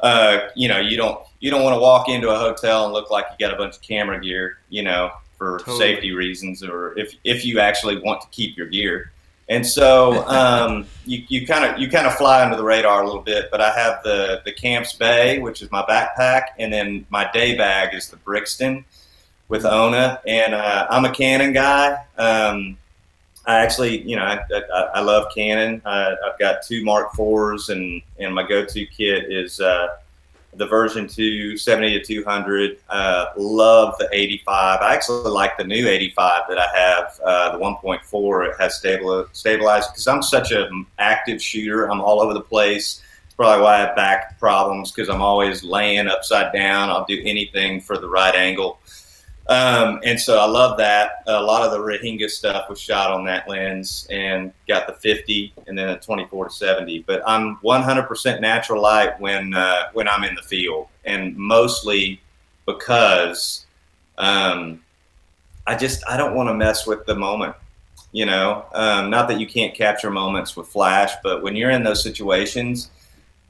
[0.00, 3.10] Uh, you know, you don't you don't want to walk into a hotel and look
[3.10, 4.58] like you got a bunch of camera gear.
[4.68, 5.78] You know, for totally.
[5.78, 9.12] safety reasons or if, if you actually want to keep your gear.
[9.48, 13.22] And so um, you kind of you kind of fly under the radar a little
[13.22, 17.30] bit, but I have the the Camps Bay, which is my backpack, and then my
[17.32, 18.84] day bag is the Brixton
[19.48, 20.20] with Ona.
[20.26, 22.04] And uh, I'm a Canon guy.
[22.18, 22.76] Um,
[23.46, 25.80] I actually, you know, I, I, I love Canon.
[25.84, 29.88] I, have got two Mark IVs, and and my go-to kit is uh,
[30.56, 35.86] the version 2 70 to 200 uh, love the 85 i actually like the new
[35.88, 41.40] 85 that i have uh, the 1.4 it has stabilized because i'm such an active
[41.42, 41.90] shooter.
[41.90, 43.02] I'm all over the place.
[43.24, 46.90] It's probably why i have back problems because i'm always laying upside down.
[46.90, 48.78] I'll do anything for the right angle
[49.48, 51.22] um, and so I love that.
[51.28, 55.54] A lot of the Rohingya stuff was shot on that lens and got the 50
[55.68, 57.04] and then a 24 to 70.
[57.06, 62.20] But I'm 100% natural light when uh, when I'm in the field, and mostly
[62.66, 63.66] because
[64.18, 64.82] um,
[65.68, 67.54] I just I don't want to mess with the moment.
[68.10, 71.84] You know, um, not that you can't capture moments with flash, but when you're in
[71.84, 72.90] those situations,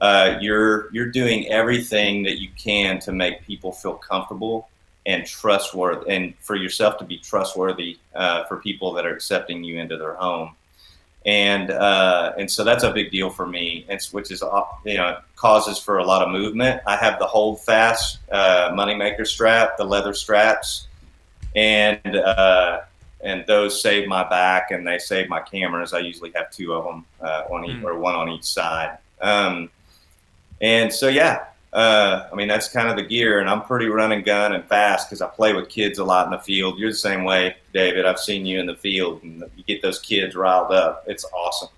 [0.02, 4.68] uh, you're you're doing everything that you can to make people feel comfortable
[5.06, 9.78] and trustworthy, and for yourself to be trustworthy uh, for people that are accepting you
[9.78, 10.50] into their home.
[11.24, 13.86] And uh, and so that's a big deal for me.
[13.88, 16.82] It's which is uh, you know causes for a lot of movement.
[16.86, 20.86] I have the HoldFast uh, moneymaker strap, the leather straps,
[21.56, 22.80] and uh,
[23.22, 25.92] and those save my back and they save my cameras.
[25.92, 27.84] I usually have two of them uh, on each mm.
[27.84, 28.98] or one on each side.
[29.20, 29.70] Um,
[30.60, 31.46] and so yeah,
[31.76, 34.64] uh, I mean, that's kind of the gear, and I'm pretty run and gun and
[34.64, 36.78] fast because I play with kids a lot in the field.
[36.78, 38.06] You're the same way, David.
[38.06, 41.04] I've seen you in the field, and you get those kids riled up.
[41.06, 41.68] It's awesome.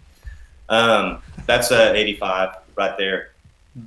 [0.68, 3.32] Um, that's a 85 right there.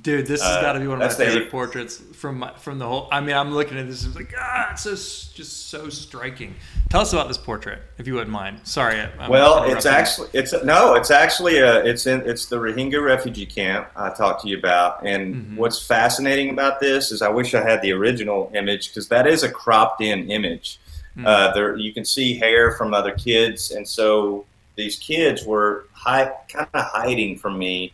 [0.00, 2.52] Dude, this has Uh, got to be one of my the favorite portraits from my,
[2.54, 3.08] from the whole.
[3.12, 4.04] I mean, I'm looking at this.
[4.04, 6.54] And it's like ah, it's so just so striking.
[6.88, 8.60] Tell us about this portrait, if you wouldn't mind.
[8.62, 8.98] Sorry.
[9.18, 13.44] I'm Well, it's actually it's no, it's actually a it's in it's the Rohingya refugee
[13.44, 15.04] camp I talked to you about.
[15.04, 15.56] And Mm-hmm.
[15.56, 19.42] what's fascinating about this is I wish I had the original image because that is
[19.42, 20.78] a cropped in image.
[21.18, 21.26] Mm.
[21.26, 26.32] Uh, there you can see hair from other kids, and so these kids were hi-
[26.48, 27.92] kind of hiding from me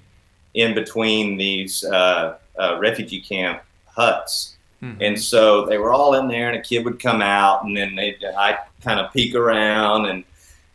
[0.58, 4.56] in between these uh, uh, refugee camp huts.
[4.82, 4.96] Mhm.
[5.00, 7.94] And so they were all in there, and a kid would come out, and then
[7.94, 10.24] they I kind of peek around, and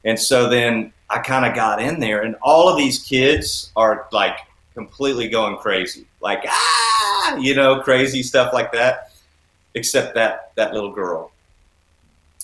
[0.05, 4.07] and so then I kind of got in there, and all of these kids are
[4.11, 4.37] like
[4.73, 9.11] completely going crazy, like ah, you know, crazy stuff like that,
[9.75, 11.31] except that that little girl.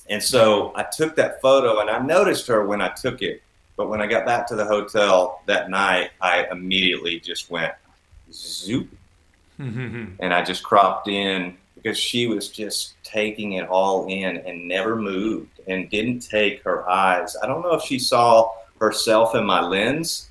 [0.10, 3.42] And so I took that photo, and I noticed her when I took it,
[3.80, 7.74] but when I got back to the hotel that night, I immediately just went
[8.30, 8.90] zoop
[9.58, 14.98] and I just cropped in because she was just taking it all in and never
[14.98, 17.38] moved and didn't take her eyes.
[17.42, 18.52] I don't know if she saw
[18.82, 20.30] herself in my lens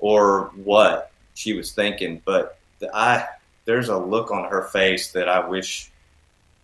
[0.00, 2.58] or what she was thinking, but
[2.92, 3.26] I
[3.64, 5.92] there's a look on her face that I wish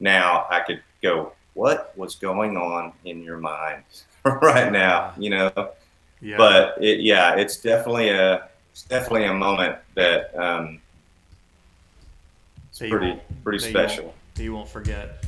[0.01, 1.31] now I could go.
[1.53, 3.85] What was going on in your mind
[4.25, 5.13] right now?
[5.17, 5.71] You know
[6.25, 6.37] yeah.
[6.37, 10.81] but it, yeah, it's definitely a it's definitely a moment that um,
[12.71, 14.05] it's That pretty pretty that you special.
[14.07, 15.25] won't- that you won't forget.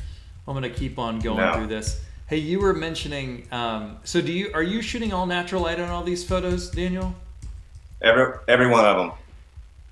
[0.47, 1.53] I'm gonna keep on going No.
[1.53, 2.01] through this.
[2.27, 3.47] Hey, you were mentioning.
[3.53, 7.15] Um, so, do you are you shooting all natural light on all these photos, Daniel?
[8.01, 9.11] Every every one of them.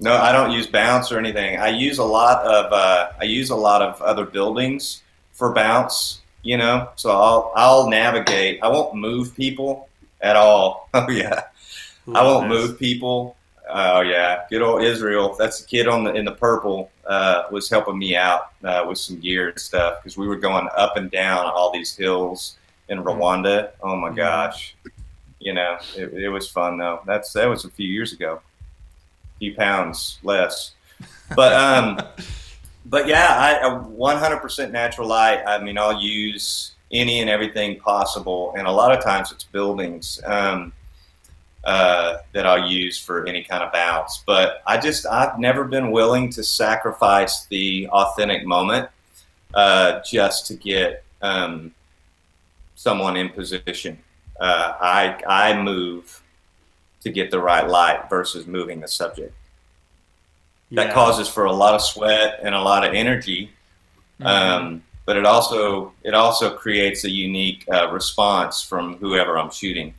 [0.01, 1.57] No, I don't use bounce or anything.
[1.57, 5.01] I use a lot of uh, I use a lot of other buildings
[5.31, 6.21] for bounce.
[6.43, 8.59] You know, so I'll I'll navigate.
[8.61, 9.87] I won't move people
[10.25, 10.89] at all.
[10.95, 11.43] Oh yeah.
[12.13, 12.57] I won't this.
[12.69, 13.35] move people.
[13.69, 15.35] Oh yeah, good old Israel.
[15.39, 18.97] That's the kid on the in the purple uh, was helping me out uh, with
[18.99, 22.57] some gear and stuff because we were going up and down all these hills
[22.89, 23.71] in Rwanda.
[23.81, 24.15] Oh my Mhm.
[24.17, 24.75] gosh,
[25.39, 27.01] you know it, it was fun though.
[27.07, 28.39] That's that was a few years ago,
[29.35, 30.73] a few pounds less,
[31.35, 31.97] but um,
[32.85, 35.41] but yeah, I a 100% natural light.
[35.47, 40.21] I mean, I'll use any and everything possible, and a lot of times it's buildings.
[40.25, 40.73] Um,
[41.65, 44.21] uh, that I'll use for any kind of bounce.
[44.27, 48.87] But I just I've never been willing to sacrifice the authentic moment
[49.55, 51.73] uh, just to get um,
[52.75, 53.97] someone in position.
[54.39, 56.21] Uh, I I move
[57.01, 59.33] to get the right light versus moving the subject.
[60.71, 60.93] That Yeah.
[60.93, 63.51] causes for a lot of sweat and a lot of energy.
[64.19, 64.25] Mhm.
[64.27, 69.93] Um, but it also it also creates a unique uh, response from whoever I'm shooting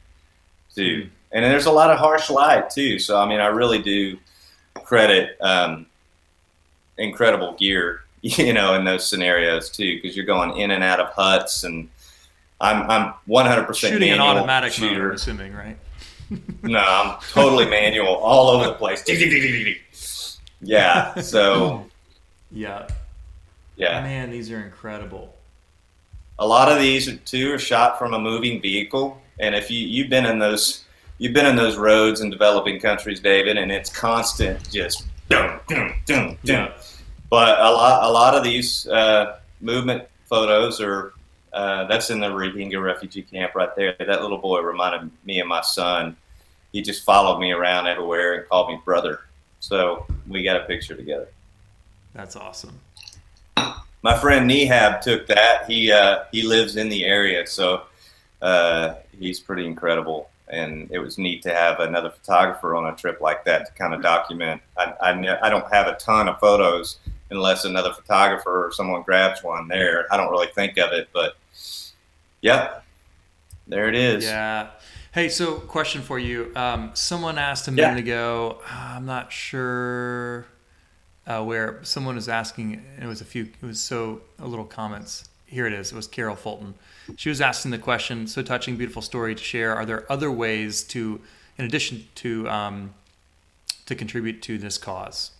[0.75, 1.03] to.
[1.03, 1.09] Hmm.
[1.33, 2.99] And there's a lot of harsh light too.
[2.99, 4.19] So I mean, I really do
[4.85, 5.87] credit um,
[6.99, 11.09] incredible gear, you know, in those scenarios too, because you're going in and out of
[11.09, 11.89] huts, and
[12.61, 15.09] I'm I'm 100 percent shooting an automatic mode, shooter.
[15.11, 15.77] I'm assuming, right?
[16.63, 19.01] No, I'm totally manual, all over the place.
[20.61, 21.15] yeah.
[21.21, 21.87] So
[22.51, 22.89] Yeah.
[23.77, 24.01] Yeah.
[24.03, 25.35] Man, these are incredible.
[26.39, 30.11] a lot of these too are shot from a moving vehicle and if you you've
[30.11, 30.85] been in those
[31.19, 35.95] you've been in those roads in developing countries david and it's constant just dum, dum,
[36.07, 36.69] dum, dum.
[37.31, 41.13] But a lot a lot of these uh, movement photos are
[41.53, 43.97] uh, that's in the Rohingya refugee camp right there.
[43.99, 46.17] That little boy reminded me of my son.
[46.73, 49.21] He just followed me around everywhere and called me brother.
[49.59, 51.29] So we got a picture together.
[52.15, 52.79] That's awesome.
[54.03, 55.65] My friend Nehab took that.
[55.67, 57.83] He uh, he lives in the area, so
[58.43, 60.31] uh, he's pretty incredible.
[60.49, 63.93] And it was neat to have another photographer on a trip like that to kind
[63.95, 64.63] of document.
[64.79, 66.99] I, I, I don't have a ton of photos
[67.33, 70.07] unless another photographer or someone grabs one there.
[70.13, 71.37] I don't really think of it, but
[72.43, 72.85] yep,
[73.67, 74.23] there it is.
[74.23, 74.69] Yeah.
[75.11, 76.53] Hey, so question for you.
[76.55, 77.89] Um, someone asked a Yeah.
[77.89, 78.61] minute ago.
[78.71, 80.47] uh, I'm not sure
[81.27, 81.81] uh, where.
[81.83, 82.85] Someone was asking.
[82.95, 83.45] and It was a few.
[83.45, 85.29] It was so a little comments.
[85.47, 85.93] Here it is.
[85.93, 86.75] It was Carol Fulton.
[87.17, 88.27] She was asking the question.
[88.27, 89.75] So touching, beautiful story to share.
[89.75, 91.21] Are there other ways to,
[91.57, 92.95] in addition to, um,
[93.87, 95.31] to contribute to this cause?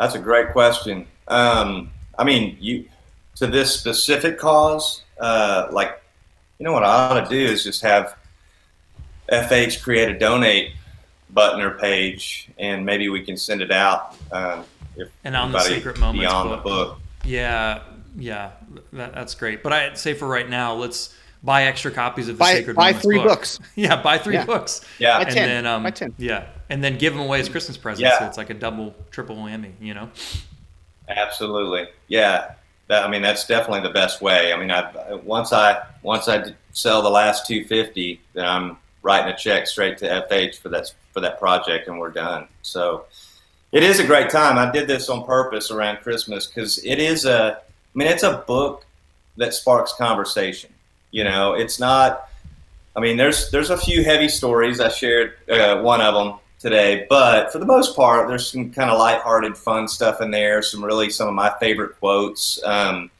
[0.00, 1.06] That's a great question.
[1.28, 2.88] Um, I mean, you
[3.36, 6.00] to this specific cause, uh, like
[6.58, 8.16] you know what I ought to do is just have
[9.30, 10.72] FH create a donate
[11.34, 14.16] button or page, and maybe we can send it out.
[14.32, 14.64] Um,
[14.96, 16.62] if And on the anybody Sacred Moments beyond book.
[16.62, 16.98] the book.
[17.24, 17.82] Yeah,
[18.16, 18.52] yeah,
[18.92, 19.62] that, that's great.
[19.62, 22.84] But I'd say for right now, let's buy extra copies of the Buy- Sacred buy
[22.86, 23.26] Moments three book.
[23.28, 23.58] books.
[23.74, 24.44] Yeah, buy three Yeah.
[24.46, 24.82] books.
[24.98, 25.18] Yeah.
[25.18, 25.48] Buy and 10.
[25.48, 26.14] then um, Buy 10.
[26.18, 28.02] yeah, and then give them away as Christmas presents.
[28.02, 28.18] Yeah.
[28.20, 29.72] So it's like a double, triple whammy.
[29.80, 30.10] You know.
[31.08, 32.52] Absolutely, yeah.
[32.88, 34.52] That, I mean, that's definitely the best way.
[34.52, 39.36] I mean, I once I once I sell the last 250, then I'm writing a
[39.36, 42.48] check straight to FH for that for that project, and we're done.
[42.60, 43.06] So
[43.72, 44.58] it is a great time.
[44.58, 47.56] I did this on purpose around Christmas because it is a.
[47.62, 48.84] I mean, it's a book
[49.36, 50.70] that sparks conversation.
[51.12, 52.28] You know, it's not.
[52.96, 54.80] I mean, there's there's a few heavy stories.
[54.80, 58.90] I shared uh, one of them today, but for the most part, there's some kind
[58.90, 60.60] of lighthearted, fun stuff in there.
[60.60, 62.62] Some really some of my favorite quotes.
[62.64, 63.10] Um,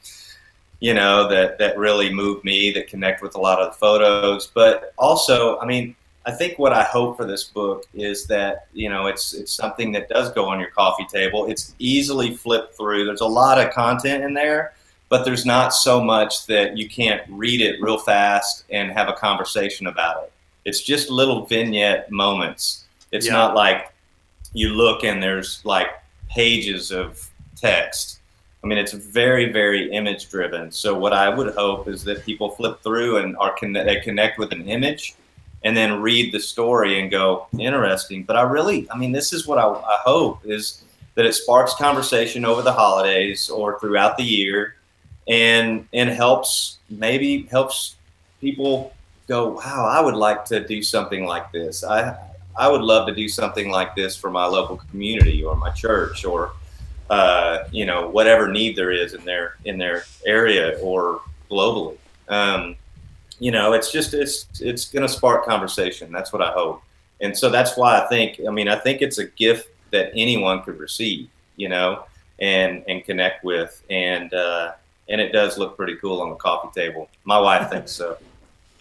[0.79, 4.47] you know that that really move me, that connect with a lot of the photos.
[4.47, 5.95] But also, I mean,
[6.27, 9.91] I think what I hope for this book is that you know it's it's something
[9.91, 11.45] that does go on your coffee table.
[11.47, 13.05] It's easily flipped through.
[13.05, 14.73] There's a lot of content in there,
[15.09, 19.13] but there's not so much that you can't read it real fast and have a
[19.13, 20.31] conversation about it.
[20.65, 22.85] It's just little vignette moments.
[23.11, 23.33] It's Yeah.
[23.33, 23.91] not like
[24.53, 25.89] you look and there's like
[26.29, 28.19] pages of text.
[28.63, 30.71] I mean, it's very, very image driven.
[30.71, 34.39] So what I would hope is that people flip through and are conne- they connect
[34.39, 35.13] with an image,
[35.65, 38.23] and then read the story and go interesting.
[38.23, 40.83] But I really, I mean, this is what I, I hope is
[41.15, 44.75] that it sparks conversation over the holidays or throughout the year,
[45.27, 47.95] and and helps maybe helps
[48.39, 48.93] people
[49.27, 51.83] go, wow, I would like to do something like this.
[51.83, 52.15] I
[52.55, 56.25] I would love to do something like this for my local community or my church
[56.25, 56.51] or
[57.09, 61.97] uh, you know whatever need there is in their in their area or globally.
[62.29, 62.75] Um,
[63.39, 66.11] you know, it's just it's it's going to spark conversation.
[66.11, 66.81] That's what I hope,
[67.21, 68.39] and so that's why I think.
[68.47, 71.29] I mean, I think it's a gift that anyone could receive.
[71.57, 72.05] You know,
[72.39, 74.73] and and connect with, and uh,
[75.09, 77.09] and it does look pretty cool on the coffee table.
[77.23, 78.17] My wife thinks so.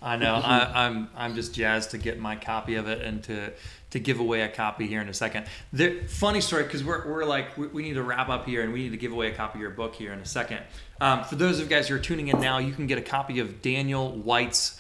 [0.03, 0.35] I know.
[0.35, 3.53] I, I'm I'm just jazzed to get my copy of it and to
[3.91, 5.47] to give away a copy here in a second.
[5.73, 8.73] The funny story because we're, we're like we, we need to wrap up here and
[8.73, 10.61] we need to give away a copy of your book here in a second.
[11.01, 13.03] Um, for those of you guys who are tuning in now, you can get a
[13.03, 14.79] copy of Daniel White's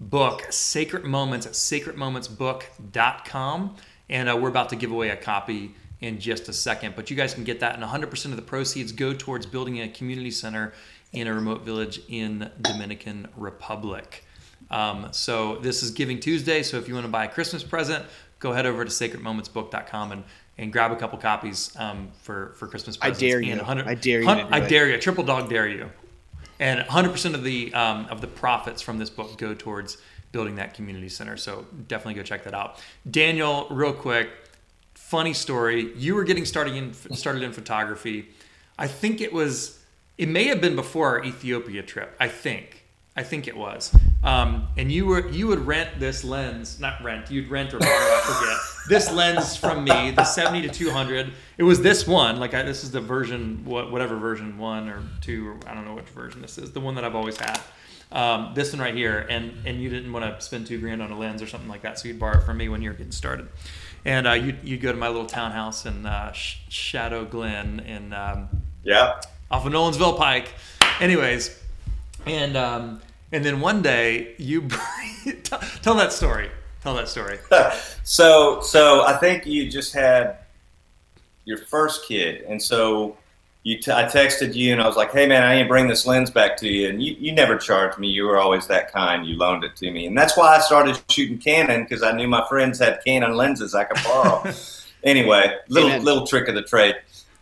[0.00, 3.76] book, Sacred Moments, at sacredmomentsbook.com,
[4.08, 6.96] and uh, we're about to give away a copy in just a second.
[6.96, 9.88] But you guys can get that, and 100% of the proceeds go towards building a
[9.88, 10.72] community center
[11.12, 14.24] in a remote village in Dominican Republic.
[14.70, 16.62] Um, so this is Giving Tuesday.
[16.62, 18.06] So if you want to buy a Christmas present,
[18.38, 20.24] go head over to sacredmomentsbook.com and
[20.58, 23.22] and grab a couple copies um, for for Christmas presents.
[23.22, 23.60] I dare you.
[23.60, 24.98] I dare you I dare you.
[24.98, 25.90] Triple dog dare you.
[26.60, 29.98] And 100% of the um, of the profits from this book go towards
[30.30, 31.36] building that community center.
[31.36, 32.80] So definitely go check that out.
[33.10, 34.30] Daniel, real quick,
[34.94, 35.92] funny story.
[35.96, 38.28] You were getting started in started in photography.
[38.78, 39.78] I think it was.
[40.18, 42.14] It may have been before our Ethiopia trip.
[42.20, 42.81] I think.
[43.14, 43.94] I think it was.
[44.24, 47.30] Um, and you were you would rent this lens, not rent.
[47.30, 47.90] You'd rent or borrow.
[47.92, 48.58] I forget.
[48.88, 51.32] This lens from me, the seventy to two hundred.
[51.58, 52.38] It was this one.
[52.40, 55.84] Like I, this is the version, what whatever version one or two or I don't
[55.84, 56.72] know which version this is.
[56.72, 57.60] The one that I've always had.
[58.10, 61.10] Um, this one right here, and and you didn't want to spend two grand on
[61.10, 62.96] a lens or something like that, so you'd borrow it from me when you were
[62.96, 63.48] getting started.
[64.04, 68.12] And uh, you'd, you'd go to my little townhouse in uh, Sh- Shadow Glen in
[68.12, 68.48] um,
[68.82, 69.20] Yeah.
[69.50, 70.48] off of Nolensville Pike.
[71.00, 71.56] Anyways,
[72.26, 73.00] and um,
[73.32, 74.68] and then one day you
[75.42, 76.50] tell, tell that story.
[76.82, 77.38] Tell that story.
[78.02, 80.38] so so I think you just had
[81.44, 83.16] your first kid, and so
[83.64, 85.86] you t- I texted you and I was like, "Hey man, I need to bring
[85.86, 88.08] this lens back to you," and you, you never charged me.
[88.08, 89.26] You were always that kind.
[89.26, 92.26] You loaned it to me, and that's why I started shooting Canon because I knew
[92.26, 94.44] my friends had Canon lenses I could borrow.
[95.04, 96.04] anyway, little Amen.
[96.04, 96.96] little trick of the trade.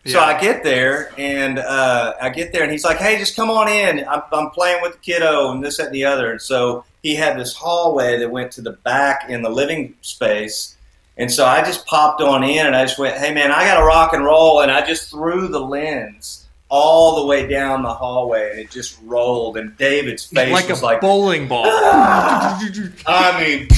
[0.07, 3.51] So I get there and uh, I get there and he's like, "Hey, just come
[3.51, 4.07] on in.
[4.09, 7.15] I'm, I'm playing with the kiddo and this that, and the other." And so he
[7.15, 10.77] had this hallway that went to the back in the living space,
[11.19, 13.79] and so I just popped on in and I just went, "Hey, man, I got
[13.79, 17.93] to rock and roll," and I just threw the lens all the way down the
[17.93, 19.57] hallway and it just rolled.
[19.57, 21.65] And David's face was like was a like, bowling ball.
[21.67, 23.69] I mean,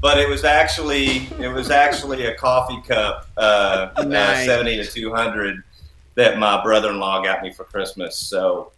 [0.00, 5.12] but it was actually it was actually a coffee cup, uh, uh, seventy to two
[5.14, 5.62] hundred,
[6.14, 8.16] that my brother-in-law got me for Christmas.
[8.16, 8.72] So,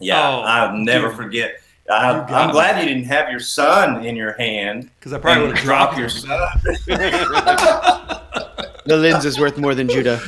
[0.00, 1.16] yeah, Oh, I'll never dude.
[1.16, 1.54] forget.
[1.90, 4.90] I, i'm glad you didn't have your son in your hand.
[5.08, 6.62] Because I probably would have drop dropped your stuff.
[8.84, 10.18] The lens is worth more than Judah.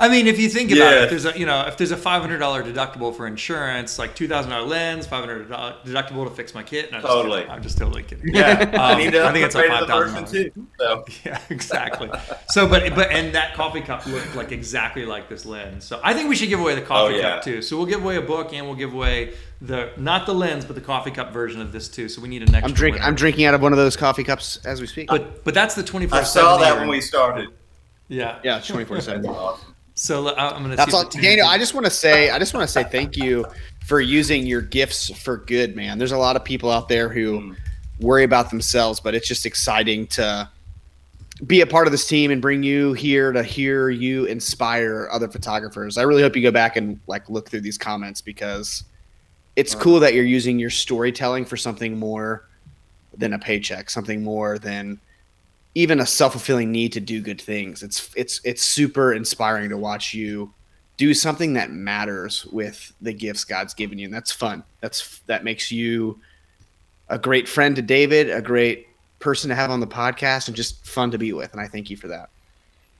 [0.00, 0.98] I mean, if you think about Yeah.
[0.98, 3.96] it, if there's a you know if there's a five hundred dollar deductible for insurance,
[3.96, 6.90] like two thousand dollar lens, five hundred dollar deductible to fix my kit.
[6.90, 7.38] No, I'm just Totally.
[7.40, 7.50] kidding.
[7.52, 8.34] I'm just totally kidding.
[8.34, 10.24] Yeah, I Um, need to I think it's like upgrade to the $5,000.
[10.24, 10.66] version two.
[10.80, 11.04] So.
[11.24, 12.10] Yeah, exactly.
[12.48, 15.84] So, but but and that coffee cup looked like exactly like this lens.
[15.84, 17.34] So I think we should give away the coffee Oh, yeah.
[17.36, 17.62] cup too.
[17.62, 20.74] So we'll give away a book and we'll give away the not the lens but
[20.76, 22.08] the coffee cup version of this too.
[22.08, 22.68] So we need an extra.
[22.68, 22.94] I'm drink.
[22.96, 23.06] winner.
[23.06, 25.08] I'm drinking out of one of those coffee cups as we speak.
[25.08, 26.18] But but that's the twenty four.
[26.18, 27.50] I saw that when we started.
[28.08, 28.38] Yeah.
[28.42, 29.34] yeah, 24 seven.
[29.94, 30.76] So I- I'm gonna.
[30.76, 31.48] That's see all, the Daniel.
[31.48, 33.44] I just want to say, I just want to say thank you
[33.84, 35.98] for using your gifts for good, man.
[35.98, 37.56] There's a lot of people out there who mm.
[37.98, 40.48] worry about themselves, but it's just exciting to
[41.44, 45.26] be a part of this team and bring you here to hear you inspire other
[45.26, 45.98] photographers.
[45.98, 48.84] I really hope you go back and like look through these comments because
[49.56, 52.48] it's cool that you're using your storytelling for something more
[53.16, 55.00] than a paycheck, something more than
[55.74, 57.82] even a self-fulfilling need to do good things.
[57.82, 60.52] It's it's it's super inspiring to watch you
[60.96, 64.06] do something that matters with the gifts God's given you.
[64.06, 64.64] And that's fun.
[64.80, 66.18] That's that makes you
[67.08, 68.88] a great friend to David, a great
[69.20, 71.52] person to have on the podcast and just fun to be with.
[71.52, 72.28] And I thank you for that.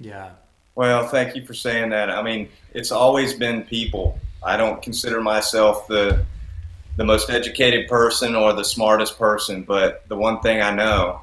[0.00, 0.30] Yeah.
[0.74, 2.10] Well, thank you for saying that.
[2.10, 4.18] I mean, it's always been people.
[4.44, 6.24] I don't consider myself the
[6.98, 11.20] the most educated person or the smartest person, but the one thing I know,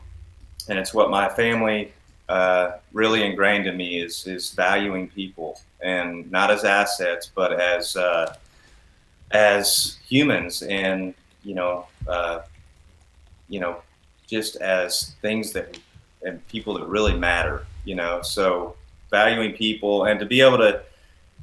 [0.70, 1.92] and it's what my family
[2.30, 7.98] uh, really ingrained in me, is is valuing people and not as assets, but as
[7.98, 8.38] uh,
[9.32, 11.14] as humans, and
[11.44, 12.40] you know, uh,
[13.50, 13.82] you know,
[14.28, 15.78] just as things that
[16.24, 17.68] and people that really matter.
[17.84, 18.78] You know, so
[19.12, 20.82] valuing people and to be able to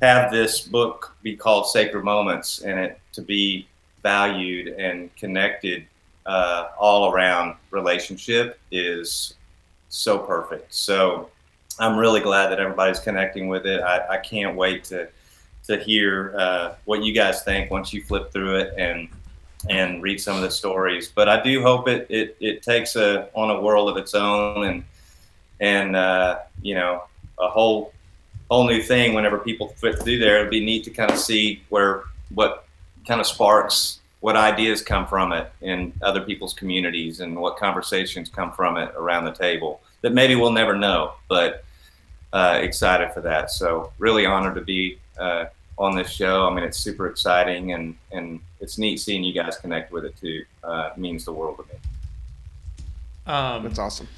[0.01, 3.69] have this book be called Sacred Moments and it to be
[4.03, 5.87] valued and connected
[6.27, 9.35] uh, all around relationship is
[9.89, 10.73] so perfect.
[10.75, 11.31] So
[11.79, 13.81] I'm really glad that everybody's connecting with it.
[13.81, 15.09] I, I can't wait to
[15.65, 19.09] to hear uh, what you guys think once you flip through it and
[19.71, 21.09] and read some of the stories.
[21.09, 24.67] But I do hope it it, it takes a on a world of its own
[24.67, 24.85] and
[25.61, 27.05] and uh, you know
[27.39, 27.93] a whole
[28.51, 30.39] whole new thing whenever people flip through there.
[30.39, 32.67] It'd be neat to kind of see where what
[33.07, 38.29] kind of sparks, what ideas come from it in other people's communities, and what conversations
[38.29, 41.13] come from it around the table that maybe we'll never know.
[41.29, 41.65] But
[42.33, 43.51] uh, excited for that.
[43.51, 45.47] So really honored to be uh,
[45.79, 46.47] on this show.
[46.47, 50.17] I mean, it's super exciting, and and it's neat seeing you guys connect with it
[50.17, 50.45] too.
[50.63, 51.81] Uh, it means the world to me.
[53.27, 54.09] Um, That's awesome.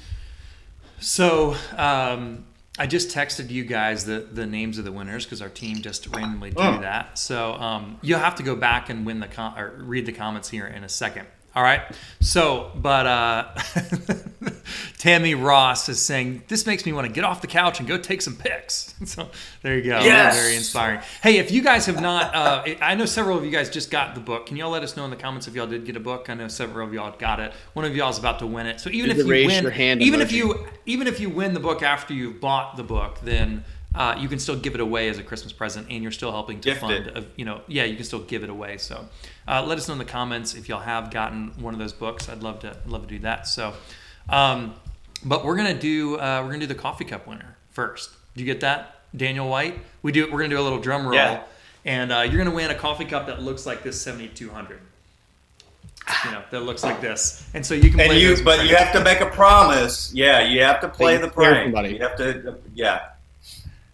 [0.99, 2.45] So um,
[2.77, 6.07] I just texted you guys the, the names of the winners because our team just
[6.13, 6.81] randomly drew Mm.
[6.81, 7.17] that.
[7.17, 10.49] So um, you'll have to go back and win the com- or read the comments
[10.49, 11.25] here in a second.
[11.55, 11.81] All right.
[12.19, 13.55] So, but uh,
[14.97, 17.97] Tammy Ross is saying this makes me want to get off the couch and go
[17.97, 18.93] take some pics.
[19.05, 19.29] So
[19.61, 19.99] there you go.
[19.99, 20.35] Yes!
[20.35, 20.99] Very inspiring.
[21.21, 24.15] Hey, if you guys have not, uh, I know several of you guys just got
[24.15, 24.47] the book.
[24.47, 26.29] Can y'all let us know in the comments if y'all did get a book?
[26.29, 27.53] I know several of y'all got it.
[27.73, 28.79] One of y'all is about to win it.
[28.79, 31.29] So even There's if you raise win, your hand even if you even if you
[31.29, 33.63] win the book after you've bought the book, then
[33.95, 36.59] uh, you can still give it away as a Christmas present, and you're still helping
[36.59, 37.07] to Gift fund.
[37.07, 38.77] A, you know, yeah, you can still give it away.
[38.77, 39.07] So,
[39.47, 42.27] uh, let us know in the comments if y'all have gotten one of those books.
[42.29, 43.47] I'd love to love to do that.
[43.47, 43.73] So,
[44.29, 44.75] um,
[45.23, 48.11] but we're gonna do uh, we're gonna do the coffee cup winner first.
[48.35, 49.79] Do you get that, Daniel White?
[50.03, 50.25] We do.
[50.31, 51.43] We're gonna do a little drum roll, Yeah.
[51.85, 54.79] and uh, you're gonna win a coffee cup that looks like this 7200.
[56.25, 57.99] You know, that looks like this, and so you can.
[57.99, 60.13] And play you, those but you have to make a promise.
[60.13, 61.65] Yeah, you have to play you the scare prank.
[61.65, 61.93] somebody.
[61.95, 63.09] You have to, yeah.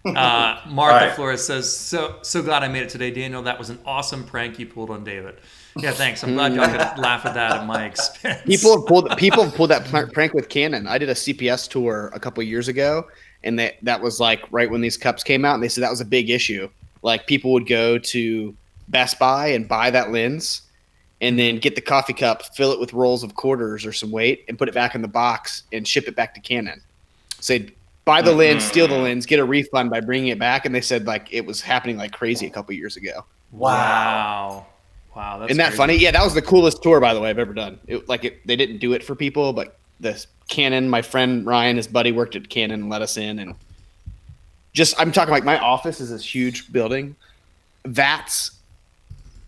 [0.15, 1.15] Uh, Martha Right.
[1.15, 3.43] Flores says, "So so glad I made it today, Daniel.
[3.43, 5.35] That was an awesome prank you pulled on David.
[5.77, 6.23] Yeah, thanks.
[6.23, 8.41] I'm glad y'all could laugh at that at my expense.
[8.45, 10.87] People have pulled people have pulled that pl- prank with Canon.
[10.87, 13.05] I did a CPS tour a couple years ago,
[13.43, 15.91] and that that was like right when these cups came out, and they said that
[15.91, 16.67] was a big issue.
[17.03, 18.55] Like people would go to
[18.87, 20.63] Best Buy and buy that lens,
[21.21, 24.45] and then get the coffee cup, fill it with rolls of quarters or some weight,
[24.47, 26.81] and put it back in the box and ship it back to Canon.
[27.39, 27.69] Say
[28.05, 28.39] buy the mm-hmm.
[28.39, 31.27] lens, steal the lens, get a refund by bringing it back, and they said like
[31.31, 33.25] it was happening like crazy a couple years ago.
[33.51, 34.65] wow,
[35.15, 35.77] wow, that's Isn't that crazy.
[35.77, 35.95] funny?
[35.97, 37.79] Yeah, that was the coolest tour, by the way, I've ever done.
[37.87, 41.77] It, like, it, they didn't do it for people, but the Canon, my friend Ryan,
[41.77, 43.39] his buddy worked at Canon and let us in.
[43.39, 43.55] And
[44.73, 47.15] just, I'm talking like my office is this huge building.
[47.83, 48.51] That's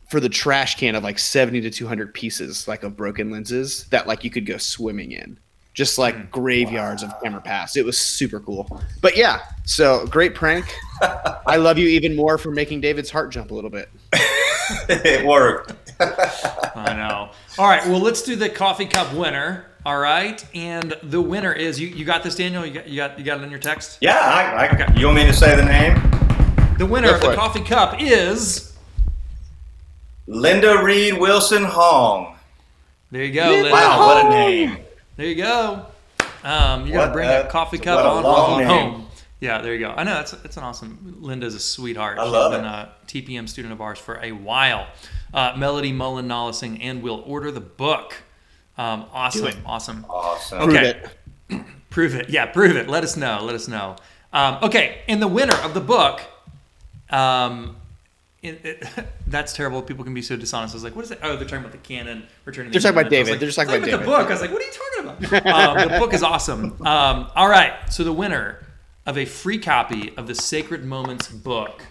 [0.09, 4.07] for the trash can of like 70 to 200 pieces, like of broken lenses that
[4.07, 5.37] like you could go swimming in.
[5.73, 6.29] Just like Mm.
[6.31, 7.75] graveyards of camera pass.
[7.75, 8.81] It was super cool.
[9.01, 10.65] But yeah, so great prank.
[11.47, 13.89] I love you even more for making David's heart jump a little bit.
[14.89, 15.73] it worked.
[15.99, 17.29] I know.
[17.57, 19.65] All right, well, let's do the coffee cup winner.
[19.85, 21.87] All right, and the winner is you.
[21.87, 22.65] You got this, Daniel.
[22.65, 23.97] You got you got you got it in your text.
[23.99, 24.85] Yeah, I, I, Okay.
[24.99, 25.95] you want me to say the name?
[26.77, 27.35] The winner Go of the it.
[27.35, 28.73] coffee cup is.
[30.27, 32.35] Linda Reed Wilson Hong.
[33.11, 33.49] There you go.
[33.49, 33.71] Linda.
[33.71, 34.77] Wow, what a name.
[35.15, 35.85] There you go.
[36.43, 38.67] Um, you're gonna bring a- a coffee cup a on, long on name.
[38.67, 39.07] home.
[39.39, 39.93] Yeah, there you go.
[39.95, 41.17] I know that's it's an awesome.
[41.19, 42.17] Linda's a sweetheart.
[42.17, 42.67] I She's love been it.
[42.67, 44.87] a TPM student of ours for a while.
[45.33, 48.15] Uh, Melody Mullen Nollising and we'll order the book.
[48.77, 50.05] Um, awesome, awesome.
[50.09, 50.59] Awesome.
[50.59, 50.89] Prove Okay.
[51.49, 51.63] it.
[51.89, 52.29] Prove it.
[52.29, 52.87] Yeah, prove it.
[52.89, 53.39] Let us know.
[53.43, 53.95] Let us know.
[54.31, 56.21] Um, okay, and the winner of the book.
[57.09, 57.75] Um,
[58.43, 59.81] it, it, that's terrible.
[59.81, 60.73] People can be so dishonest.
[60.73, 61.19] I was like, what is it?
[61.23, 62.71] Oh, they're talking about the canon returning.
[62.71, 63.31] They're the talking about David.
[63.31, 64.27] like, They're just talking "Talking about the book.
[64.27, 65.45] I was like, what are you talking about?
[65.81, 66.73] um, the book is awesome.
[66.85, 68.65] Um, all right, so the winner
[69.05, 71.81] of a free copy of the Sacred Moments book.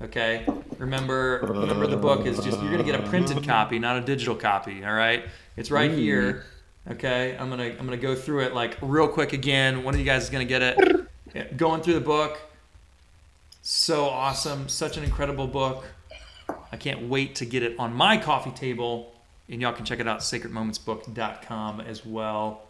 [0.00, 0.44] Okay,
[0.78, 4.34] remember remember the book is just you're gonna get a printed copy, not a digital
[4.34, 4.84] copy.
[4.84, 5.26] All right,
[5.56, 6.44] it's right here.
[6.90, 9.84] Okay, I'm gonna I'm gonna go through it like real quick again.
[9.84, 11.06] One of you guys is gonna get it.
[11.34, 12.40] Yeah, going through the book.
[13.62, 15.84] So awesome, such an incredible book.
[16.72, 19.12] I can't wait to get it on my coffee table.
[19.48, 22.62] And y'all can check it out, sacredmomentsbook.com as well.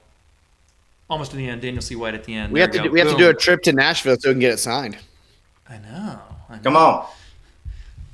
[1.08, 1.94] Almost to the end, Daniel C.
[1.96, 2.52] White at the end.
[2.52, 4.34] We have to we do, we have to do a trip to Nashville so we
[4.34, 4.96] can get it signed.
[5.68, 6.20] I know.
[6.48, 6.62] I know.
[6.62, 7.06] Come on.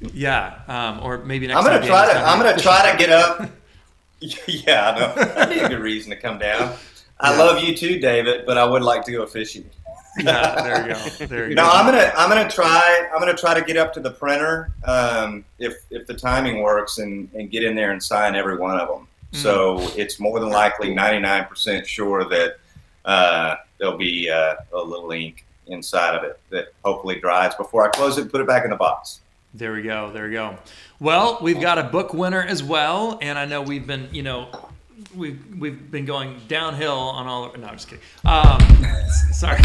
[0.00, 2.20] Yeah, um, or maybe next I'm gonna time try to.
[2.20, 3.50] I'm gonna try to get up.
[4.20, 5.14] yeah, I know.
[5.14, 6.74] That'd be a good reason to come down.
[7.20, 9.68] I love you too, David, but I would like to go fishing.
[10.18, 11.26] Yeah, there you go.
[11.26, 11.70] There you No, go.
[11.70, 15.44] I'm gonna I'm gonna try I'm gonna try to get up to the printer um,
[15.58, 18.88] if if the timing works and, and get in there and sign every one of
[18.88, 19.06] them.
[19.32, 22.56] So it's more than likely 99% sure that
[23.04, 27.90] uh, there'll be uh, a little ink inside of it that hopefully dries before I
[27.90, 29.20] close it and put it back in the box.
[29.52, 30.10] There we go.
[30.10, 30.56] There we go.
[30.98, 34.48] Well, we've got a book winner as well, and I know we've been, you know,
[35.14, 37.44] we've we've been going downhill on all.
[37.46, 38.04] Of, no, I'm just kidding.
[38.24, 38.60] Um,
[39.32, 39.60] sorry.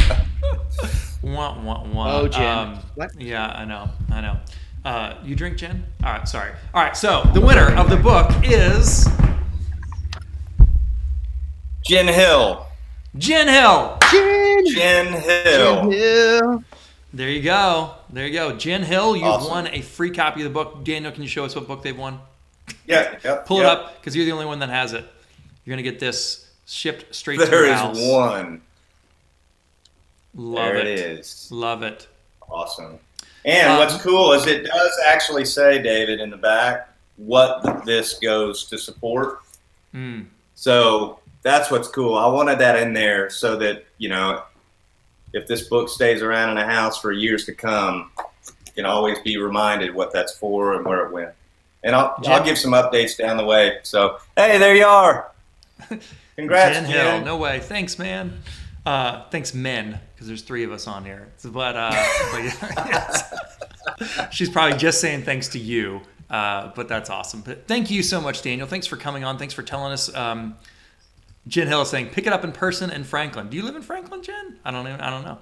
[1.23, 2.17] Wah, wah, wah.
[2.19, 2.43] Oh, gin.
[2.43, 3.19] Um, What?
[3.19, 3.89] Yeah, I know.
[4.11, 4.37] I know.
[4.85, 5.85] Uh, you drink gin?
[6.03, 6.27] All right.
[6.27, 6.51] Sorry.
[6.73, 6.95] All right.
[6.97, 9.07] So the winner of the book is
[11.85, 12.65] Jen Hill.
[13.17, 13.97] Jen Hill.
[14.11, 15.89] Jen, Jen Hill.
[15.91, 16.63] Hill.
[17.13, 17.95] There you go.
[18.09, 18.55] There you go.
[18.57, 19.51] Jen Hill, you've Awesome.
[19.51, 20.83] won a free copy of the book.
[20.83, 22.19] Daniel, can you show us what book they've won?
[22.87, 25.05] Yeah, yep, Pull it up because you're the only one that has it.
[25.65, 27.99] You're gonna get this shipped straight to There your is house.
[28.01, 28.61] one.
[30.35, 30.87] Love there it.
[30.87, 31.49] it is.
[31.51, 32.07] Love it.
[32.49, 32.99] Awesome.
[33.45, 38.15] And Um, what's cool is it does actually say, David, in the back, what this
[38.19, 39.39] goes to support.
[39.93, 40.25] Mm.
[40.55, 42.15] So that's what's cool.
[42.15, 44.43] I wanted that in there so that, you know,
[45.33, 48.11] if this book stays around in the house for years to come,
[48.65, 51.31] you can always be reminded what that's for and where it went.
[51.83, 53.79] And I'll, I'll give some updates down the way.
[53.83, 55.31] So, hey, there you are.
[56.37, 56.85] Congrats, Jen.
[56.85, 57.25] Hill.
[57.25, 57.59] No way.
[57.59, 58.41] Thanks, man.
[58.85, 61.31] Uh, thanks, men, because there's three of us on here.
[61.37, 61.89] So, But, uh,
[62.31, 62.85] but yeah,
[64.01, 64.29] yes.
[64.31, 66.01] she's probably just saying thanks to you.
[66.29, 67.41] Uh, but that's awesome.
[67.41, 68.67] But thank you so much, Daniel.
[68.67, 69.37] Thanks for coming on.
[69.37, 70.13] Thanks for telling us.
[70.15, 70.55] Um,
[71.47, 73.49] Jen Hill is saying, pick it up in person in Franklin.
[73.49, 74.57] Do you live in Franklin, Jen?
[74.65, 74.97] I don't know.
[74.99, 75.31] I don't know.
[75.31, 75.39] Um,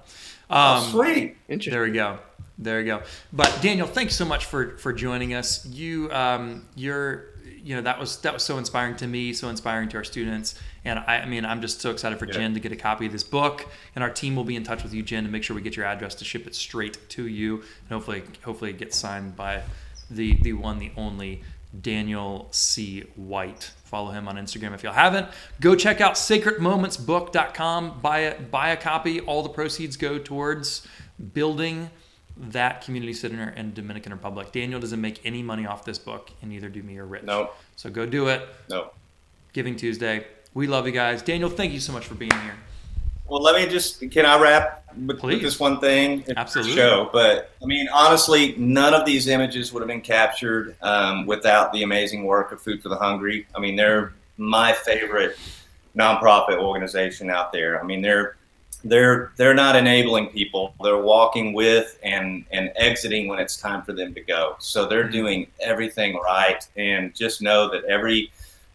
[0.50, 1.36] Oh, sweet.
[1.48, 1.72] Interesting.
[1.72, 2.18] There we go.
[2.58, 3.02] There we go.
[3.32, 5.64] But Daniel, thanks so much for for joining us.
[5.66, 7.30] You um you're
[7.62, 10.60] you know that was that was so inspiring to me, so inspiring to our students.
[10.84, 12.32] And I, I mean, I'm just so excited for Yeah.
[12.32, 13.66] Jen to get a copy of this book.
[13.94, 15.76] And our team will be in touch with you, Jen, to make sure we get
[15.76, 17.56] your address to ship it straight to you.
[17.56, 19.62] And hopefully, hopefully it gets signed by
[20.10, 21.42] the the one, the only
[21.80, 23.04] Daniel C.
[23.16, 23.70] White.
[23.84, 25.28] Follow him on Instagram if you haven't.
[25.60, 28.00] Go check out sacredmomentsbook.com.
[28.00, 29.20] Buy a buy a copy.
[29.20, 30.86] All the proceeds go towards
[31.32, 31.90] building
[32.36, 34.52] that community center in Dominican Republic.
[34.52, 37.24] Daniel doesn't make any money off this book, and neither do me or Rich.
[37.24, 37.54] Nope.
[37.76, 38.48] So go do it.
[38.68, 38.90] No.
[39.52, 40.26] Giving Tuesday.
[40.54, 41.22] We love you guys.
[41.22, 42.54] Daniel, thank you so much for being here.
[43.26, 45.34] Well, let me just can I wrap with, Please.
[45.36, 46.24] with this one thing?
[46.36, 46.74] Absolutely.
[46.74, 51.72] Show, but I mean, honestly, none of these images would have been captured um, without
[51.72, 53.46] the amazing work of Food for the Hungry.
[53.54, 55.38] I mean, they're my favorite
[55.96, 57.80] nonprofit organization out there.
[57.80, 58.36] I mean, they're
[58.84, 63.94] they're they're not enabling people; they're walking with and and exiting when it's time for
[63.94, 64.56] them to go.
[64.58, 65.12] So they're Mhm.
[65.12, 68.30] doing everything right, and just know that every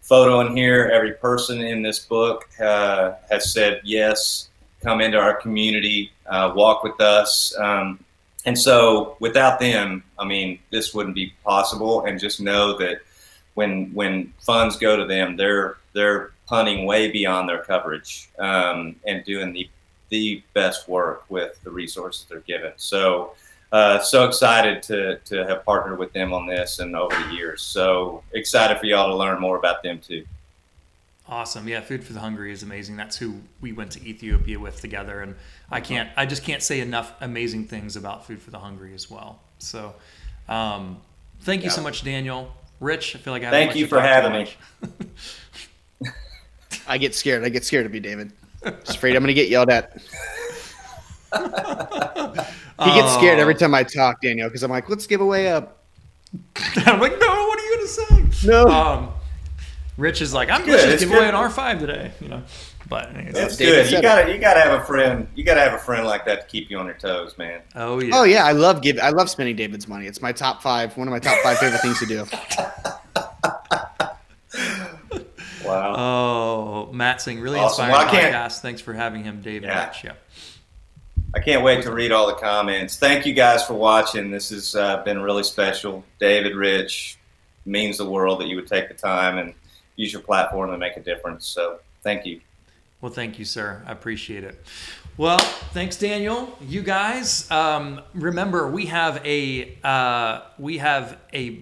[0.07, 4.49] photo in here, every person in this book uh, has said yes,
[4.81, 7.53] come into our community, uh, walk with us.
[7.59, 7.99] Um,
[8.45, 12.05] and so without them, I mean, this wouldn't be possible.
[12.05, 13.01] And just know that
[13.55, 19.25] when when funds go to them, they're they're punting way beyond their coverage um, and
[19.25, 19.69] doing the
[20.07, 22.71] the best work with the resources they're given.
[22.77, 23.33] So
[23.71, 27.61] uh, so excited to, to have partnered with them on this and over the years.
[27.61, 30.25] So excited for y'all to learn more about them too.
[31.29, 31.67] Awesome.
[31.67, 32.95] Yeah, Food for the Hungry is amazing.
[32.95, 35.35] That's who we went to Ethiopia with together, and
[35.69, 39.11] I can't, I just can't say enough amazing things about Food for the Hungry as
[39.11, 39.41] well.
[39.59, 39.93] So,
[40.47, 41.01] um,
[41.41, 42.53] thank you so much, Daniel.
[42.79, 46.09] Rich, I feel like I Thank you you for having me.
[46.87, 47.43] I get scared.
[47.43, 48.31] I get scared of you, David.
[48.63, 50.01] Just afraid I'm going to get yelled at.
[52.83, 55.57] he gets scared every time I talk, Daniel, because I'm like, let's give away a.
[56.77, 58.47] I'm like, no, what are you gonna say?
[58.47, 58.65] No.
[58.67, 59.09] Um,
[59.97, 62.43] Rich is like, I'm Good, going to it's give away an R5 today, you know.
[62.87, 63.91] But anyways, It's good.
[63.91, 65.27] You gotta you gotta have a friend.
[65.35, 67.61] You gotta have a friend like that to keep you on your toes, man.
[67.75, 68.97] oh yeah, Oh yeah, I love give.
[68.99, 70.05] I love spending David's money.
[70.05, 70.95] It's my top five.
[70.95, 72.25] One of my top five favorite things to do.
[75.65, 75.95] Wow.
[76.89, 77.85] Oh, Matt saying really Awesome.
[77.89, 78.59] inspiring Well, I podcast.
[78.61, 79.63] Thanks for having him, David.
[79.63, 79.87] Yeah.
[79.87, 80.03] Rich.
[80.05, 80.13] Yeah.
[81.33, 82.97] I can't wait to read all the comments.
[82.97, 84.31] Thank you guys for watching.
[84.31, 86.03] This has uh, been really special.
[86.19, 87.17] David Rich
[87.65, 89.53] means the world that you would take the time and
[89.97, 91.45] use your platform to make a difference.
[91.45, 92.39] So thank you.
[93.01, 93.83] Well, thank you, sir.
[93.85, 94.63] I appreciate it.
[95.17, 96.57] Well, thanks, Daniel.
[96.61, 101.59] You guys, um, remember we have a uh, we have a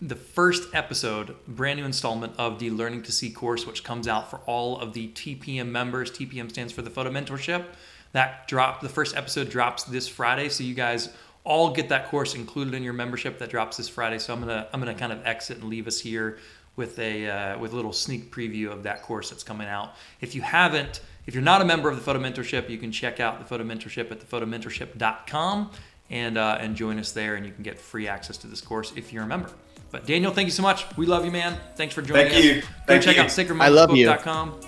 [0.00, 4.30] the first episode, brand new installment of the Learning to See course, which comes out
[4.30, 6.10] for all of the TPM members.
[6.10, 7.64] TPM stands for the Photo Mentorship.
[8.12, 11.10] That drop the first episode drops this Friday, so you guys
[11.44, 13.38] all get that course included in your membership.
[13.38, 14.18] That drops this Friday.
[14.18, 16.38] So I'm gonna I'm gonna kind of exit and leave us here
[16.76, 19.94] with a uh, with a little sneak preview of that course that's coming out.
[20.20, 23.20] If you haven't, if you're not a member of the Photo Mentorship, you can check
[23.20, 25.70] out the Photo Mentorship at thephotomentorship.com
[26.10, 28.92] and uh, and join us there, and you can get free access to this course
[28.96, 29.50] if you're a member.
[29.90, 30.84] But Daniel, thank you so much.
[30.96, 31.58] We love you, man.
[31.76, 32.44] Thanks for joining Thank us.
[32.44, 32.60] you.
[32.60, 33.22] Go Thank check you.
[33.22, 34.06] out I love you.
[34.06, 34.60] sacredmomsbook.com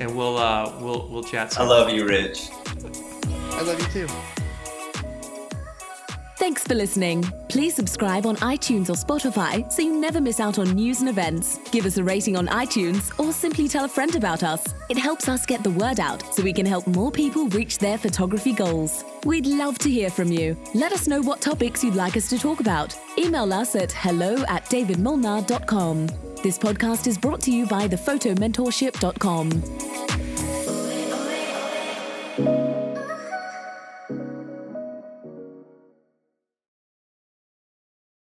[0.00, 1.56] and we'll uh, we'll we'll chat.
[1.60, 2.50] I love you, Rich.
[3.52, 4.08] I love you too.
[6.36, 7.22] Thanks for listening.
[7.50, 11.58] Please subscribe on iTunes or Spotify so you never miss out on news and events.
[11.70, 14.64] Give us a rating on iTunes or simply tell a friend about us.
[14.88, 17.98] It helps us get the word out so we can help more people reach their
[17.98, 19.04] photography goals.
[19.26, 20.56] We'd love to hear from you.
[20.72, 22.96] Let us know what topics you'd like us to talk about.
[23.18, 26.29] Email us at hello at davidmolnar.com.
[26.42, 30.29] This podcast is brought to you by thephotomentorship.com.